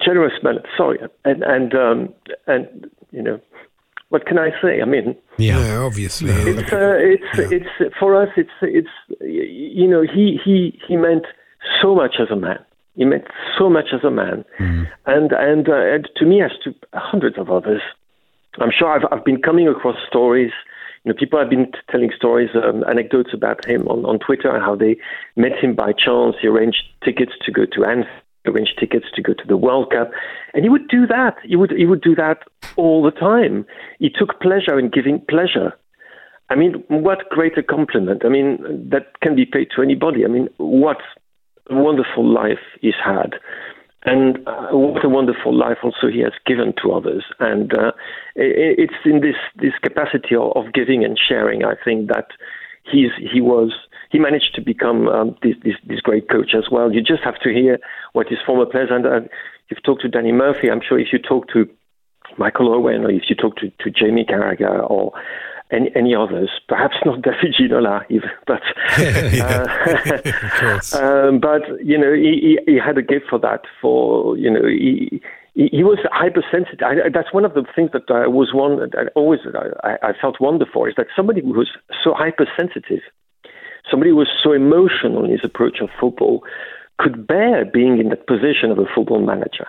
[0.04, 0.56] generous man.
[0.76, 2.14] Sorry, and and um,
[2.46, 3.40] and you know,
[4.08, 4.80] what can I say?
[4.80, 7.58] I mean, yeah, obviously, it's uh, it's yeah.
[7.58, 8.28] it's for us.
[8.36, 8.88] It's it's
[9.20, 11.24] you know, he he he meant
[11.82, 12.58] so much as a man.
[12.96, 13.24] He meant
[13.58, 14.86] so much as a man, mm.
[15.06, 17.82] and and uh, and to me, as to hundreds of others.
[18.60, 20.52] I'm sure I've I've been coming across stories
[21.04, 24.76] you know, people have been telling stories, um, anecdotes about him on, on Twitter, how
[24.76, 24.96] they
[25.34, 26.36] met him by chance.
[26.40, 28.12] He arranged tickets to go to Anfield,
[28.46, 30.10] arranged tickets to go to the World Cup,
[30.52, 31.36] and he would do that.
[31.42, 32.40] He would he would do that
[32.76, 33.64] all the time.
[33.98, 35.72] He took pleasure in giving pleasure.
[36.50, 38.24] I mean, what greater compliment?
[38.24, 38.58] I mean,
[38.90, 40.24] that can be paid to anybody.
[40.24, 40.98] I mean, what
[41.70, 43.34] wonderful life he's had
[44.04, 47.24] and uh, what a wonderful life also he has given to others.
[47.38, 47.92] And uh,
[48.34, 52.28] it, it's in this this capacity of, of, giving and sharing, I think that
[52.90, 53.72] he's he was
[54.10, 56.92] he managed to become um, this, this, this great coach as well.
[56.92, 57.78] You just have to hear
[58.12, 59.20] what his former players and uh,
[59.68, 60.70] you've talked to Danny Murphy.
[60.70, 61.68] I'm sure if you talk to
[62.38, 65.12] Michael Owen or if you talk to, to Jamie Carragher or
[65.72, 68.62] any, any others, perhaps not David Ginola, even, but
[70.96, 73.62] uh, um, but you know he, he, he, had a gift for that.
[73.80, 75.20] For you know he
[75.54, 76.82] he, he was hypersensitive.
[76.82, 79.40] I, that's one of the things that I was one that always
[79.82, 81.70] I, I felt wonderful is that somebody who was
[82.02, 83.02] so hypersensitive,
[83.90, 86.42] somebody who was so emotional in his approach of football,
[86.98, 89.66] could bear being in that position of a football manager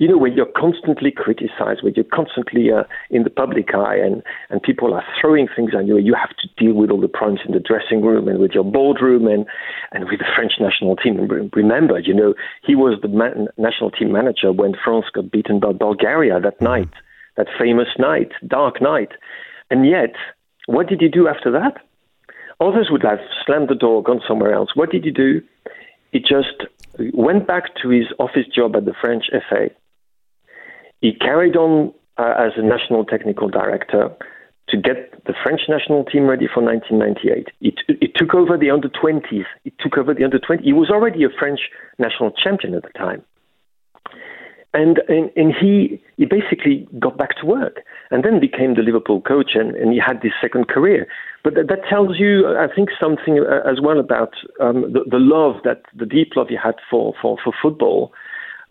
[0.00, 4.22] you know, when you're constantly criticized, when you're constantly uh, in the public eye and,
[4.48, 7.40] and people are throwing things at you, you have to deal with all the problems
[7.46, 9.44] in the dressing room and with your boardroom and,
[9.92, 11.18] and with the French national team.
[11.52, 12.32] Remember, you know,
[12.66, 16.88] he was the man, national team manager when France got beaten by Bulgaria that night,
[17.36, 19.10] that famous night, dark night.
[19.68, 20.14] And yet,
[20.64, 21.76] what did he do after that?
[22.58, 24.70] Others would have slammed the door, gone somewhere else.
[24.74, 25.42] What did he do?
[26.10, 26.64] He just
[27.12, 29.68] went back to his office job at the French FA
[31.00, 34.10] he carried on uh, as a national technical director
[34.68, 37.48] to get the French national team ready for 1998.
[37.60, 39.44] It, it took over the under 20s.
[39.64, 40.62] It took over the under 20s.
[40.62, 41.60] He was already a French
[41.98, 43.22] national champion at the time.
[44.72, 47.80] And, and, and he, he basically got back to work
[48.12, 51.08] and then became the Liverpool coach and, and he had this second career.
[51.42, 55.18] But that, that tells you, I think, something uh, as well about um, the, the
[55.18, 58.12] love that the deep love he had for, for, for football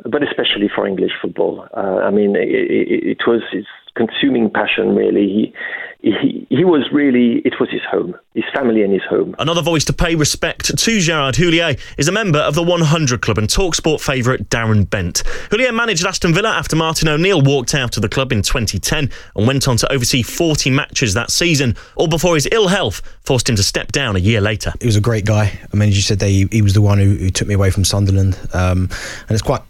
[0.05, 1.67] but especially for English football.
[1.75, 4.95] Uh, I mean, it, it, it, was his consuming passion.
[4.95, 5.53] Really, he
[6.01, 9.35] he, he was really, it was his home, his family and his home.
[9.37, 13.37] Another voice to pay respect to Gerard Houllier is a member of the 100 Club
[13.37, 15.23] and Talksport favourite Darren Bent.
[15.51, 19.47] Houllier managed Aston Villa after Martin O'Neill walked out of the club in 2010 and
[19.47, 23.57] went on to oversee 40 matches that season, all before his ill health forced him
[23.57, 24.71] to step down a year later.
[24.79, 25.59] He was a great guy.
[25.73, 27.53] I mean, as you said, there, he, he was the one who, who, took me
[27.53, 28.39] away from Sunderland.
[28.53, 28.89] Um,
[29.27, 29.61] and it's quite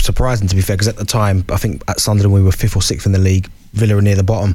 [0.00, 2.76] surprising, to be fair, because at the time, I think at Sunderland we were fifth
[2.76, 4.54] or sixth in the league, Villa were near the bottom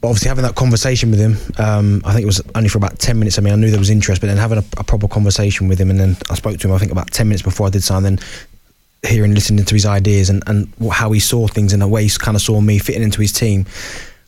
[0.00, 2.98] but obviously having that conversation with him, um, I think it was only for about
[2.98, 3.38] ten minutes.
[3.38, 5.80] I mean, I knew there was interest, but then having a, a, proper conversation with
[5.80, 6.74] him, and then I spoke to him.
[6.74, 8.02] I think about ten minutes before I did sign.
[8.02, 8.18] Then
[9.06, 12.10] hearing, listening to his ideas and, and how he saw things and the way he
[12.18, 13.66] kind of saw me fitting into his team.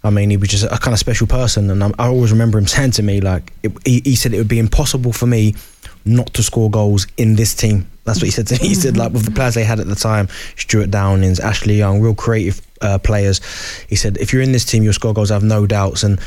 [0.04, 2.58] I mean, he was just a kind of special person, and I, I always remember
[2.58, 5.54] him saying to me, like, it, he, he said it would be impossible for me
[6.08, 7.88] not to score goals in this team.
[8.04, 8.68] That's what he said to me.
[8.68, 12.00] He said, like, with the players they had at the time, Stewart Downings, Ashley Young,
[12.00, 13.40] real creative uh, players.
[13.86, 15.30] He said, if you're in this team, you'll score goals.
[15.30, 16.02] I have no doubts.
[16.04, 16.18] And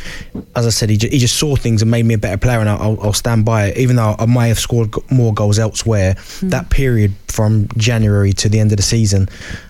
[0.55, 2.69] as I said, he, he just saw things and made me a better player, and
[2.69, 3.77] I'll, I'll stand by it.
[3.77, 6.51] Even though I might have scored more goals elsewhere, mm.
[6.51, 9.27] that period from January to the end of the season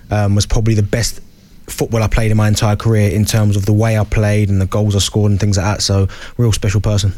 [0.09, 1.21] um, was probably the best
[1.67, 4.59] football I played in my entire career in terms of the way I played and
[4.59, 5.81] the goals I scored and things like that.
[5.81, 7.13] So, real special person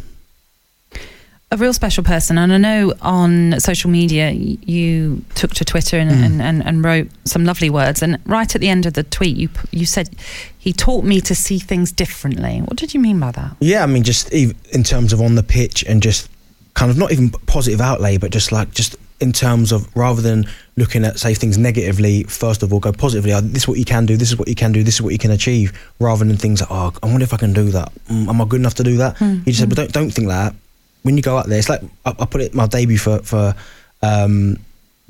[1.53, 2.37] a real special person.
[2.37, 6.25] And I know on social media you took to Twitter and, mm.
[6.25, 8.01] and, and, and, wrote some lovely words.
[8.01, 10.09] And right at the end of the tweet, you you said
[10.57, 12.59] he taught me to see things differently.
[12.61, 13.55] What did you mean by that?
[13.59, 16.27] Yeah, I mean just in terms of on the pitch and just
[16.73, 20.45] kind of not even positive outlay, but just like just in terms of rather than
[20.75, 23.31] looking at say things negatively, first of all, go positively.
[23.31, 24.17] Oh, this is what you can do.
[24.17, 24.81] This is what you can do.
[24.83, 25.71] This is what you can achieve.
[25.99, 27.91] Rather than things like, oh, I wonder if I can do that.
[28.09, 29.17] Mm, am I good enough to do that?
[29.17, 29.45] Mm.
[29.45, 30.55] He just said, but don't don't think that
[31.03, 33.55] when you go out there, it's like I, I put it my debut for for
[34.01, 34.57] um,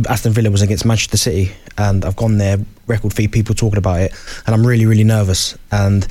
[0.10, 4.01] Aston Villa was against Manchester City, and I've gone there, record fee, people talking about
[4.01, 4.13] it,
[4.45, 6.06] and I'm really really nervous and.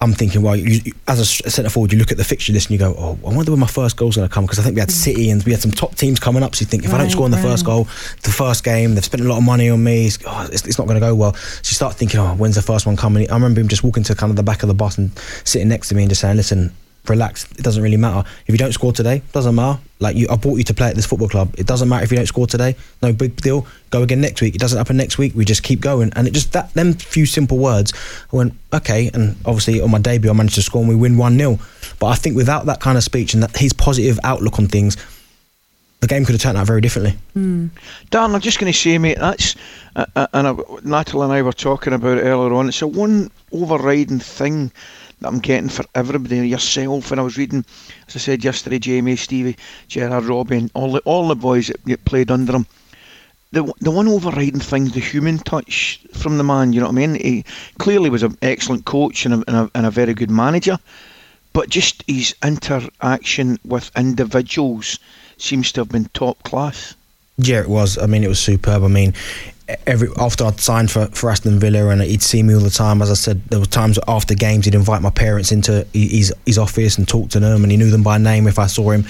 [0.00, 2.72] I'm thinking, well, you, as a centre forward, you look at the fixture list and
[2.72, 4.74] you go, oh, I wonder where my first goal's going to come because I think
[4.74, 6.56] we had City and we had some top teams coming up.
[6.56, 7.46] So you think, if right, I don't score in the right.
[7.46, 7.84] first goal,
[8.24, 10.76] the first game, they've spent a lot of money on me, it's, oh, it's, it's
[10.76, 11.34] not going to go well.
[11.34, 13.30] So you start thinking, oh, when's the first one coming?
[13.30, 15.68] I remember him just walking to kind of the back of the bus and sitting
[15.68, 16.74] next to me and just saying, listen,
[17.08, 17.50] relax.
[17.52, 18.28] It doesn't really matter.
[18.46, 19.80] If you don't score today, doesn't matter.
[19.98, 21.54] Like you, I brought you to play at this football club.
[21.58, 22.76] It doesn't matter if you don't score today.
[23.02, 23.66] No big deal.
[23.90, 24.54] Go again next week.
[24.54, 25.34] It doesn't happen next week.
[25.34, 26.12] We just keep going.
[26.14, 27.92] And it just that them few simple words.
[28.32, 29.10] I went okay.
[29.12, 31.58] And obviously on my debut, I managed to score and we win one 0
[31.98, 34.96] But I think without that kind of speech and that his positive outlook on things.
[36.00, 37.16] The game could have turned out very differently.
[37.36, 37.70] Mm.
[38.10, 39.54] Dan, I'm just going to say, mate, that's
[39.94, 42.68] uh, uh, and I, Natalie and I were talking about it earlier on.
[42.68, 44.72] It's a one overriding thing
[45.22, 47.10] that I'm getting for everybody, yourself.
[47.10, 47.64] And I was reading,
[48.08, 49.56] as I said yesterday, Jamie, Stevie,
[49.88, 52.66] Gerrard, Robin, all the all the boys that played under him.
[53.52, 56.72] The the one overriding thing, the human touch from the man.
[56.72, 57.14] You know what I mean?
[57.14, 57.44] He
[57.78, 60.78] clearly was an excellent coach and a, and a, and a very good manager,
[61.52, 64.98] but just his interaction with individuals
[65.36, 66.94] seems to have been top class.
[67.38, 67.98] Yeah, it was.
[67.98, 68.84] I mean, it was superb.
[68.84, 69.14] I mean,
[69.86, 73.00] every after I'd signed for, for Aston Villa and he'd see me all the time.
[73.02, 76.58] As I said, there were times after games he'd invite my parents into his his
[76.58, 79.04] office and talk to them, and he knew them by name if I saw him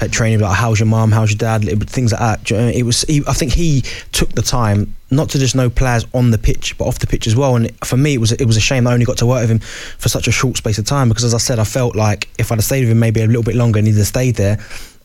[0.00, 0.40] at training.
[0.40, 1.12] Like, how's your mum?
[1.12, 1.62] How's your dad?
[1.88, 2.50] Things like that.
[2.74, 3.02] It was.
[3.02, 6.76] He, I think he took the time not to just know players on the pitch,
[6.78, 7.54] but off the pitch as well.
[7.54, 9.50] And for me, it was it was a shame I only got to work with
[9.50, 9.58] him
[9.98, 12.50] for such a short space of time because, as I said, I felt like if
[12.50, 14.58] I'd have stayed with him maybe a little bit longer and he'd have stayed there.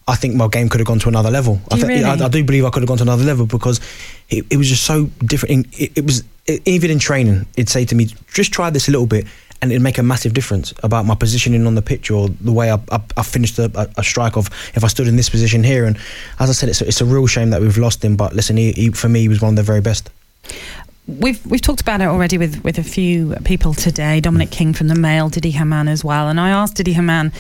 [0.08, 1.60] I think my game could have gone to another level.
[1.70, 2.04] I, th- really?
[2.04, 3.82] I, I, do believe I could have gone to another level because
[4.30, 5.68] it, it was just so different.
[5.78, 8.92] It, it was it, even in training, it'd say to me, "Just try this a
[8.92, 9.28] little bit."
[9.60, 12.72] And it'd make a massive difference about my positioning on the pitch or the way
[12.72, 15.86] I, I, I finished a, a, strike of if I stood in this position here.
[15.86, 15.98] And
[16.40, 18.16] as I said, it's a, it's a real shame that we've lost him.
[18.16, 20.12] But listen, he, he, for me, he was one of the very best.
[21.08, 24.20] We've we've talked about it already with, with a few people today.
[24.20, 27.34] Dominic King from the Mail, Didi Hamann as well, and I asked Didi Hamann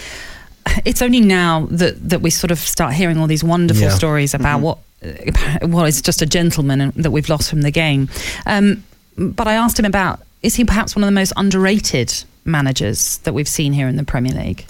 [0.86, 3.90] it's only now that that we sort of start hearing all these wonderful yeah.
[3.90, 5.64] stories about mm-hmm.
[5.64, 8.10] what what is just a gentleman that we've lost from the game.
[8.46, 8.84] Um,
[9.18, 13.34] but I asked him about is he perhaps one of the most underrated managers that
[13.34, 14.66] we've seen here in the Premier League?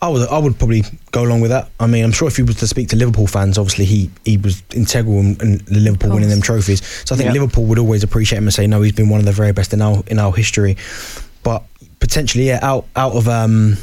[0.00, 0.82] I would, I would probably
[1.12, 1.70] go along with that.
[1.80, 4.36] I mean, I'm sure if you was to speak to Liverpool fans, obviously he, he
[4.36, 6.84] was integral in, in Liverpool winning them trophies.
[7.06, 7.32] So I think yeah.
[7.32, 9.72] Liverpool would always appreciate him and say, no, he's been one of the very best
[9.72, 10.76] in our in our history.
[11.42, 11.62] But
[12.00, 13.78] potentially, yeah, out out of um,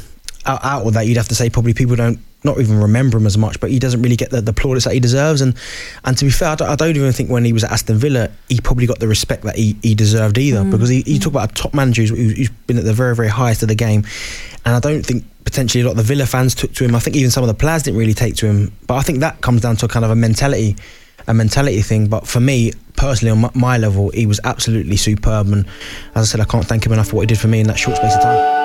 [0.46, 3.26] out, out of that, you'd have to say probably people don't not even remember him
[3.26, 5.40] as much, but he doesn't really get the, the plaudits that he deserves.
[5.40, 5.56] And
[6.04, 7.98] and to be fair, I don't, I don't, even think when he was at Aston
[7.98, 10.62] Villa, he probably got the respect that he, he deserved either.
[10.62, 10.70] Mm.
[10.70, 13.28] Because he, you talk about a top manager who's, who's been at the very, very
[13.28, 14.04] highest of the game.
[14.64, 16.94] And I don't think potentially a lot of the Villa fans took to him.
[16.94, 18.72] I think even some of the players didn't really take to him.
[18.86, 20.76] But I think that comes down to a kind of a mentality,
[21.26, 22.08] a mentality thing.
[22.08, 25.48] But for me, personally, on my, my level, he was absolutely superb.
[25.48, 25.66] And
[26.14, 27.68] as I said, I can't thank him enough for what he did for me in
[27.68, 28.61] that short space of time.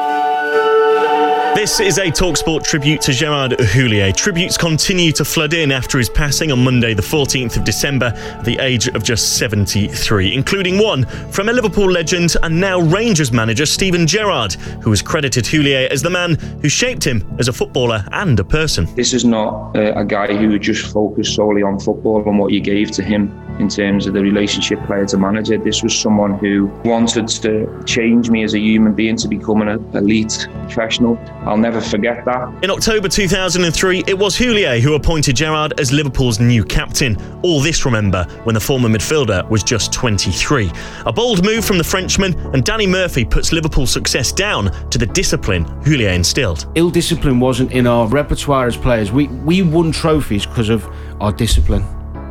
[1.58, 4.16] This is a Talksport tribute to Gerard Houllier.
[4.16, 8.45] Tributes continue to flood in after his passing on Monday, the 14th of December, at
[8.45, 13.66] the age of just 73, including one from a Liverpool legend and now Rangers manager
[13.66, 14.53] Steven Gerrard,
[14.84, 18.43] who has credited Houllier as the man who shaped him as a footballer and a
[18.43, 18.86] person.
[18.93, 22.60] This is not uh, a guy who just focus solely on football and what you
[22.60, 25.58] gave to him in terms of the relationship player to manager.
[25.58, 29.70] This was someone who wanted to change me as a human being to become an
[29.95, 31.16] elite professional.
[31.48, 32.64] I'll never forget that.
[32.64, 37.16] In October 2003, it was Houllier who appointed Gerrard as Liverpool's new captain.
[37.41, 40.70] All this, remember, when the former midfielder was just 23.
[41.06, 45.06] A bold move from the Frenchman, and Danny Murphy puts Liverpool's success down to the
[45.06, 46.70] discipline Houllier instilled.
[46.76, 49.14] Ill discipline wasn't in our repertoire as players.
[49.14, 50.86] We we won trophies because of
[51.22, 51.84] our discipline,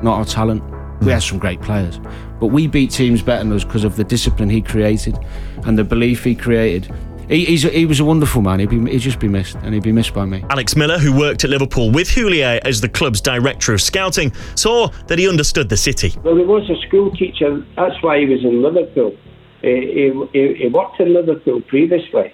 [0.03, 0.62] not our talent.
[1.01, 2.01] We had some great players,
[2.39, 5.19] but we beat teams better than us because of the discipline he created
[5.64, 6.93] and the belief he created.
[7.29, 8.61] He, he's he was a wonderful man.
[8.61, 10.45] He'd, be, he'd just be missed, and he'd be missed by me.
[10.51, 14.89] Alex Miller, who worked at Liverpool with Houllier as the club's director of scouting, saw
[15.09, 16.14] that he understood the city.
[16.22, 17.64] Well, he was a school teacher.
[17.77, 19.16] That's why he was in Liverpool.
[19.62, 22.33] He, he, he worked in Liverpool previously,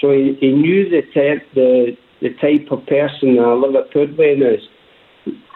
[0.00, 4.62] so he, he knew the type, the the type of person a Liverpoolian is.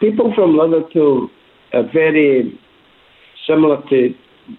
[0.01, 1.31] People from Liverpool
[1.73, 2.59] are very
[3.47, 4.15] similar to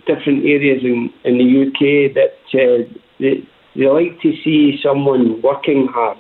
[0.05, 2.89] different areas in, in the UK that uh,
[3.19, 3.47] they,
[3.77, 6.17] they like to see someone working hard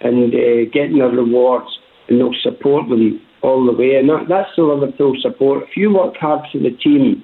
[0.00, 1.78] and uh, getting their rewards,
[2.08, 3.96] and they'll support them all the way.
[3.96, 5.64] And that, that's the Liverpool support.
[5.68, 7.22] If you work hard for the team,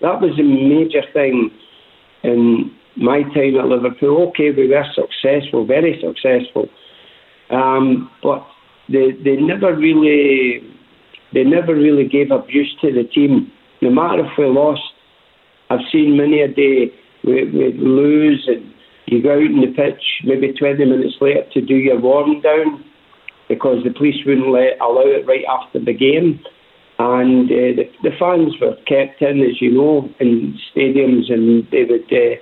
[0.00, 1.50] that was a major thing
[2.22, 4.28] in my time at Liverpool.
[4.28, 6.68] Okay, we were successful, very successful,
[7.50, 8.46] um, but
[8.88, 10.62] they they never really
[11.32, 13.50] they never really gave abuse to the team.
[13.82, 14.82] No matter if we lost,
[15.70, 16.92] I've seen many a day
[17.24, 18.72] we we lose and
[19.12, 22.84] you go out in the pitch maybe 20 minutes later to do your warm down
[23.48, 26.40] because the police wouldn't let allow it right after the game.
[26.98, 31.84] And uh, the, the fans were kept in, as you know, in stadiums, and they
[31.84, 32.34] would uh,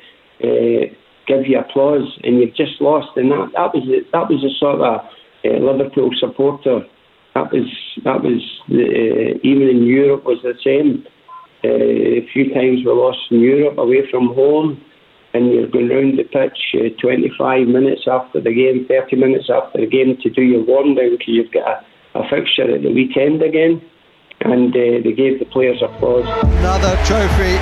[0.42, 0.86] uh,
[1.28, 3.16] give you applause, and you've just lost.
[3.16, 5.04] And that, that was the, that was the sort of
[5.44, 6.80] uh, Liverpool supporter.
[7.34, 7.68] That was
[8.04, 11.04] that was the, uh, even in Europe was the same.
[11.62, 14.80] Uh, a few times we lost in Europe away from home
[15.36, 19.80] and you're going round the pitch uh, 25 minutes after the game, 30 minutes after
[19.80, 21.84] the game to do your warm down because you've got
[22.14, 23.82] a, a fixture at the weekend again.
[24.40, 26.24] And uh, they gave the players applause.
[26.44, 27.56] Another trophy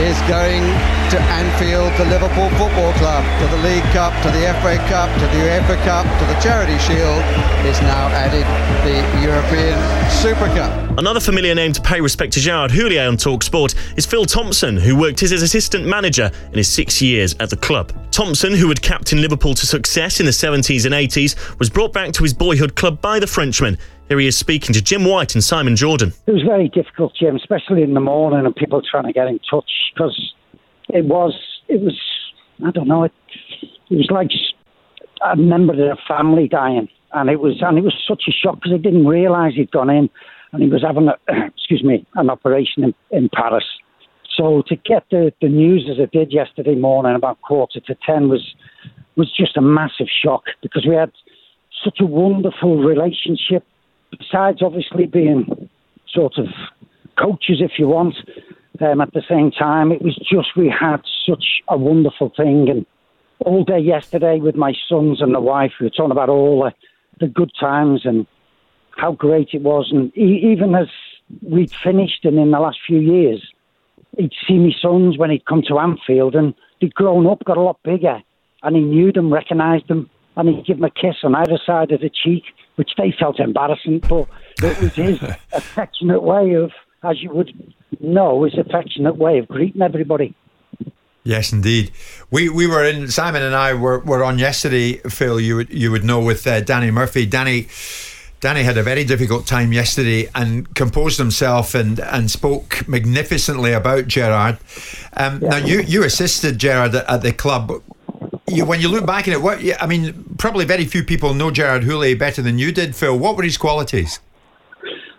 [0.00, 0.62] is going
[1.10, 5.26] to Anfield, to Liverpool Football Club, to the League Cup, to the FA Cup, to
[5.26, 7.22] the UEFA Cup, to the Charity Shield.
[7.64, 8.44] Is now added
[8.84, 9.78] the European
[10.10, 10.98] Super Cup.
[10.98, 14.96] Another familiar name to pay respect to Gerard Houllier on Talksport is Phil Thompson, who
[14.96, 17.92] worked as his assistant manager in his six years at the club.
[18.10, 22.12] Thompson, who had captained Liverpool to success in the 70s and 80s, was brought back
[22.12, 23.78] to his boyhood club by the Frenchman.
[24.08, 26.12] Here he is speaking to Jim White and Simon Jordan.
[26.26, 29.38] It was very difficult, Jim, especially in the morning and people trying to get in
[29.50, 30.34] touch because
[30.90, 31.34] it was,
[31.68, 31.98] it was,
[32.64, 33.12] I don't know, it,
[33.90, 34.30] it was like
[35.24, 36.88] a member of the family dying.
[37.12, 39.88] And it was, and it was such a shock because I didn't realise he'd gone
[39.88, 40.10] in
[40.52, 41.16] and he was having, a,
[41.56, 43.64] excuse me, an operation in, in Paris.
[44.36, 48.28] So to get the, the news as it did yesterday morning about quarter to ten
[48.28, 48.54] was
[49.16, 51.12] was just a massive shock because we had
[51.84, 53.64] such a wonderful relationship.
[54.18, 55.68] Besides, obviously being
[56.12, 56.46] sort of
[57.18, 58.14] coaches, if you want,
[58.80, 62.68] um, at the same time, it was just we had such a wonderful thing.
[62.68, 62.86] And
[63.40, 66.72] all day yesterday with my sons and the wife, we were talking about all the,
[67.24, 68.26] the good times and
[68.96, 69.90] how great it was.
[69.92, 70.88] And even as
[71.42, 73.42] we'd finished and in the last few years,
[74.16, 77.62] he'd see my sons when he'd come to Anfield and they'd grown up, got a
[77.62, 78.22] lot bigger,
[78.62, 81.92] and he knew them, recognised them, and he'd give them a kiss on either side
[81.92, 82.44] of the cheek,
[82.76, 84.26] which they felt embarrassing, but
[84.62, 85.22] it was his
[85.52, 86.72] affectionate way of,
[87.02, 90.34] as you would know, his affectionate way of greeting everybody.
[91.26, 91.90] Yes, indeed.
[92.30, 94.98] We we were in Simon and I were, were on yesterday.
[95.08, 97.24] Phil, you would you would know with uh, Danny Murphy.
[97.24, 97.68] Danny
[98.44, 104.06] Danny had a very difficult time yesterday and composed himself and, and spoke magnificently about
[104.06, 104.58] Gerard.
[105.16, 105.48] Um, yeah.
[105.48, 107.72] Now, you, you assisted Gerard at, at the club.
[108.46, 111.50] You, when you look back at it, what I mean, probably very few people know
[111.50, 113.18] Gerard Houllier better than you did, Phil.
[113.18, 114.20] What were his qualities?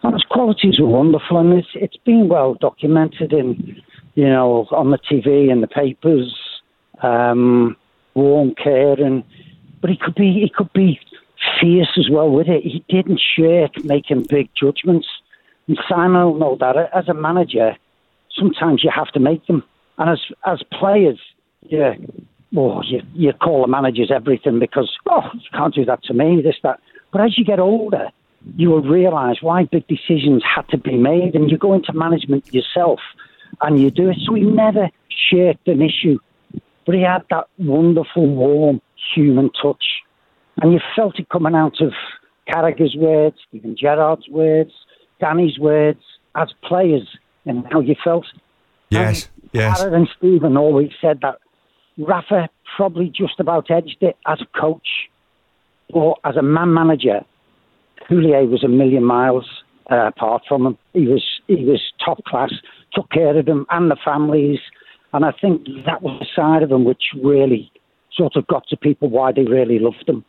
[0.03, 3.81] Well, his qualities were wonderful, and it's, it's been well documented in,
[4.13, 6.35] you know, on the TV and the papers.
[7.01, 7.75] Um,
[8.13, 9.23] warm care, and
[9.81, 10.99] but he could be he could be
[11.59, 12.63] fierce as well with it.
[12.63, 15.07] He didn't shirk making big judgments.
[15.67, 17.75] And Simon will know that as a manager,
[18.37, 19.63] sometimes you have to make them.
[19.97, 21.19] And as as players,
[21.61, 21.95] yeah,
[22.55, 26.41] oh, you, you call the managers everything because, oh, you can't do that to me,
[26.41, 26.79] this, that.
[27.11, 28.09] But as you get older,
[28.55, 32.53] you will realise why big decisions had to be made, and you go into management
[32.53, 32.99] yourself
[33.61, 34.17] and you do it.
[34.25, 34.89] So he never
[35.29, 36.19] shirked an issue,
[36.85, 38.81] but he had that wonderful, warm
[39.15, 39.83] human touch.
[40.57, 41.93] And you felt it coming out of
[42.47, 44.71] Carragher's words, even Gerrard's words,
[45.19, 46.01] Danny's words,
[46.35, 47.07] as players,
[47.45, 48.25] and how you felt.
[48.89, 49.79] Yes, yes.
[49.79, 51.39] Harrod and Stephen always said that
[51.97, 54.87] Rafa probably just about edged it as a coach,
[55.93, 57.21] or as a man manager.
[58.09, 59.45] Houllier was a million miles
[59.91, 60.77] uh, apart from him.
[60.93, 62.51] He was he was top class,
[62.93, 64.59] took care of them and the families,
[65.13, 67.71] and I think that was the side of him which really
[68.13, 70.23] sort of got to people why they really loved him.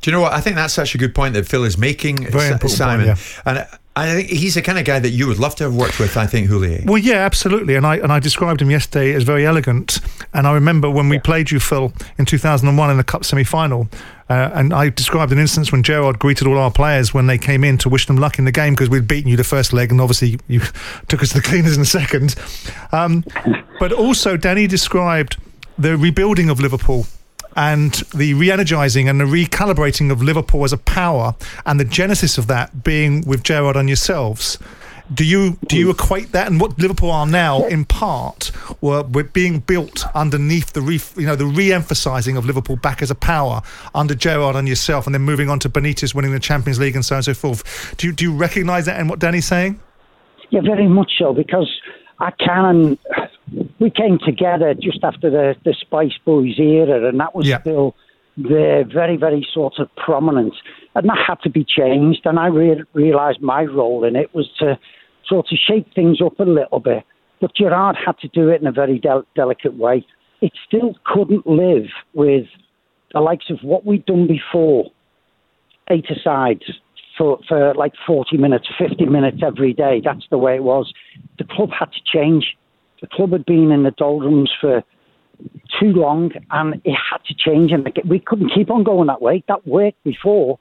[0.00, 0.32] Do you know what?
[0.32, 3.06] I think that's such a good point that Phil is making, Very Si- important Simon.
[3.06, 5.74] point, And I think he's the kind of guy that you would love to have
[5.74, 6.16] worked with.
[6.16, 6.84] I think Houllier.
[6.86, 7.74] Well, yeah, absolutely.
[7.74, 9.98] And I and I described him yesterday as very elegant.
[10.32, 13.88] And I remember when we played you, Phil, in 2001 in the Cup semi-final.
[14.30, 17.64] Uh, and I described an instance when Gerard greeted all our players when they came
[17.64, 19.90] in to wish them luck in the game because we'd beaten you the first leg,
[19.90, 20.60] and obviously you
[21.08, 22.36] took us to the cleaners in the second.
[22.92, 23.24] Um,
[23.80, 25.38] but also, Danny described
[25.76, 27.06] the rebuilding of Liverpool
[27.56, 31.34] and the re-energizing and the recalibrating of Liverpool as a power,
[31.66, 34.58] and the genesis of that being with Gerard and yourselves.
[35.12, 39.24] Do you do you equate that and what Liverpool are now in part were, were
[39.24, 43.62] being built underneath the re, you know the re-emphasizing of Liverpool back as a power
[43.94, 47.04] under Gerard and yourself, and then moving on to Benitez winning the Champions League and
[47.04, 47.94] so on and so forth.
[47.96, 49.80] Do you, do you recognise that and what Danny's saying?
[50.50, 51.70] Yeah, very much so because
[52.18, 52.98] I can.
[53.80, 57.94] We came together just after the the Spice Boys era, and that was still
[58.36, 60.54] there, very very sort of prominent,
[60.94, 62.22] and that had to be changed.
[62.24, 64.78] And I re- realised my role in it was to
[65.26, 67.04] sort of shake things up a little bit.
[67.40, 70.04] But Gerard had to do it in a very del- delicate way.
[70.40, 72.46] It still couldn't live with
[73.12, 74.90] the likes of what we'd done before,
[75.90, 76.64] eight asides
[77.16, 80.00] for, for like 40 minutes, 50 minutes every day.
[80.04, 80.92] That's the way it was.
[81.38, 82.56] The club had to change.
[83.00, 84.82] The club had been in the doldrums for
[85.80, 87.72] too long and it had to change.
[87.72, 89.44] And we couldn't keep on going that way.
[89.48, 90.58] That worked before.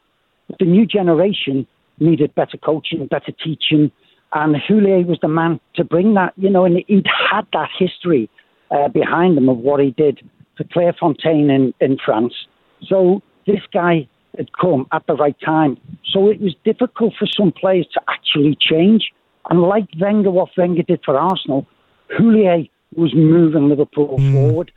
[0.59, 1.67] The new generation
[1.99, 3.91] needed better coaching, better teaching.
[4.33, 8.29] And Houllier was the man to bring that, you know, and he'd had that history
[8.71, 10.19] uh, behind him of what he did
[10.57, 12.33] for Clairefontaine in, in France.
[12.87, 14.07] So this guy
[14.37, 15.77] had come at the right time.
[16.05, 19.09] So it was difficult for some players to actually change.
[19.49, 21.65] And like Wenger, what Wenger did for Arsenal,
[22.17, 24.71] Houllier was moving Liverpool forward.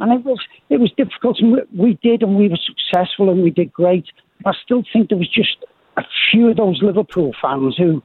[0.00, 0.38] And it was
[0.68, 4.06] it was difficult, and we, we did, and we were successful, and we did great.
[4.46, 5.56] I still think there was just
[5.96, 8.00] a few of those Liverpool fans who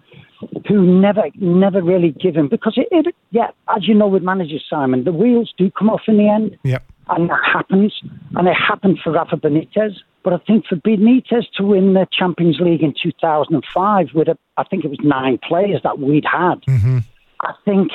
[0.67, 4.65] who never never really give in because it, it yeah, as you know with managers
[4.67, 6.57] Simon, the wheels do come off in the end.
[6.63, 6.83] Yep.
[7.09, 7.93] And that happens,
[8.35, 9.97] and it happened for Rafa Benitez.
[10.23, 14.63] But I think for Benitez to win the Champions League in 2005 with, a, I
[14.63, 16.99] think it was nine players that we'd had, Mm-hmm.
[17.41, 17.91] I think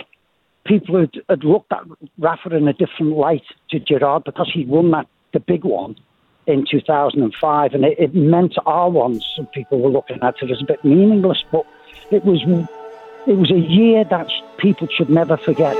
[0.68, 1.82] people had, had looked at
[2.18, 5.96] Rafa in a different light to Gerard because he'd won that the big one
[6.46, 9.26] in 2005, and it, it meant our ones.
[9.36, 11.66] Some people were looking at it as a bit meaningless, but
[12.10, 12.42] it was
[13.26, 15.76] it was a year that people should never forget.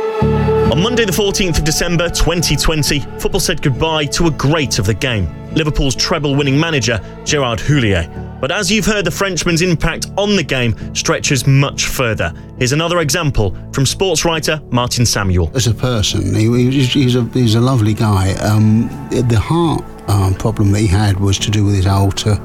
[0.73, 4.93] On Monday, the 14th of December 2020, football said goodbye to a great of the
[4.93, 8.28] game, Liverpool's treble winning manager, Gerard Houllier.
[8.41, 12.33] But as you've heard, the Frenchman's impact on the game stretches much further.
[12.59, 15.51] Here's another example from sports writer Martin Samuel.
[15.55, 18.33] As a person, he, he's, a, he's a lovely guy.
[18.35, 22.41] Um, the heart um, problem that he had was to do with his aorta.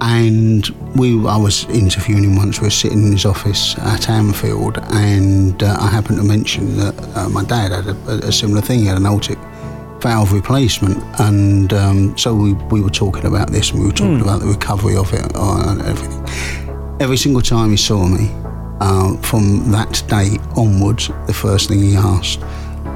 [0.00, 2.60] And we, I was interviewing him once.
[2.60, 7.16] We were sitting in his office at Anfield, and uh, I happened to mention that
[7.16, 8.80] uh, my dad had a, a similar thing.
[8.80, 9.38] He had an aortic
[10.04, 14.20] valve replacement, and um, so we, we were talking about this, and we were talking
[14.20, 16.22] about the recovery of it uh, and everything.
[17.00, 18.28] Every single time he saw me,
[18.80, 22.40] uh, from that day onwards, the first thing he asked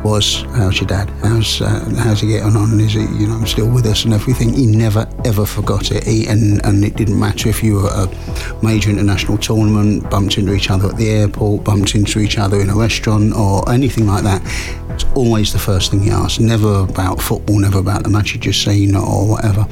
[0.03, 1.11] was, "How's your dad?
[1.22, 2.80] How's uh, how's he getting on?
[2.80, 6.05] Is he, you know, still with us and everything?" He never ever forgot it.
[6.05, 10.38] He, and and it didn't matter if you were at a major international tournament, bumped
[10.38, 14.07] into each other at the airport, bumped into each other in a restaurant, or anything
[14.07, 14.42] like that.
[14.90, 16.40] It's always the first thing he asked.
[16.40, 19.66] Never about football, never about the match he'd just seen or whatever.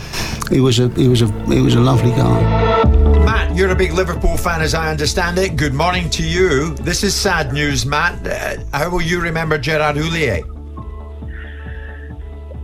[0.51, 3.16] He was a he was a he was a lovely guy.
[3.27, 5.57] Matt, you're a big Liverpool fan, as I understand it.
[5.57, 6.77] Good morning to you.
[6.77, 8.25] This is sad news, Matt.
[8.25, 10.43] Uh, how will you remember Gerard Houllier?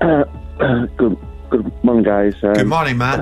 [0.00, 0.24] Uh,
[0.62, 1.18] uh, good,
[1.50, 2.34] good morning, guys.
[2.44, 3.18] Um, Good morning, Matt.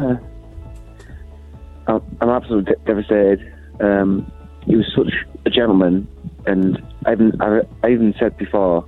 [1.88, 3.54] uh, I'm, absolutely de- devastated.
[3.80, 4.30] Um,
[4.66, 5.14] he was such
[5.46, 6.06] a gentleman,
[6.44, 8.86] and I even, I, I even said before,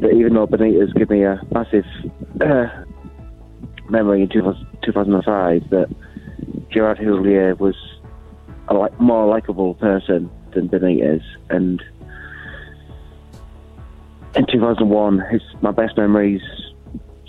[0.00, 1.84] that even though Benitez gave me a massive
[2.40, 2.66] uh,
[3.88, 5.88] memory in 2005, that
[6.74, 7.76] Gerard Houllier was
[8.66, 11.80] a like, more likable person than Benitez, and
[14.34, 16.42] in 2001, his my best memories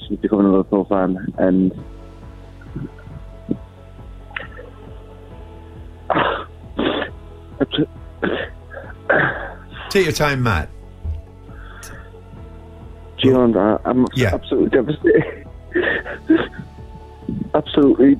[0.08, 1.72] since becoming a Liverpool fan, and
[9.92, 10.70] Take your time, Matt.
[13.18, 15.48] John, I'm absolutely devastated.
[17.54, 18.20] absolutely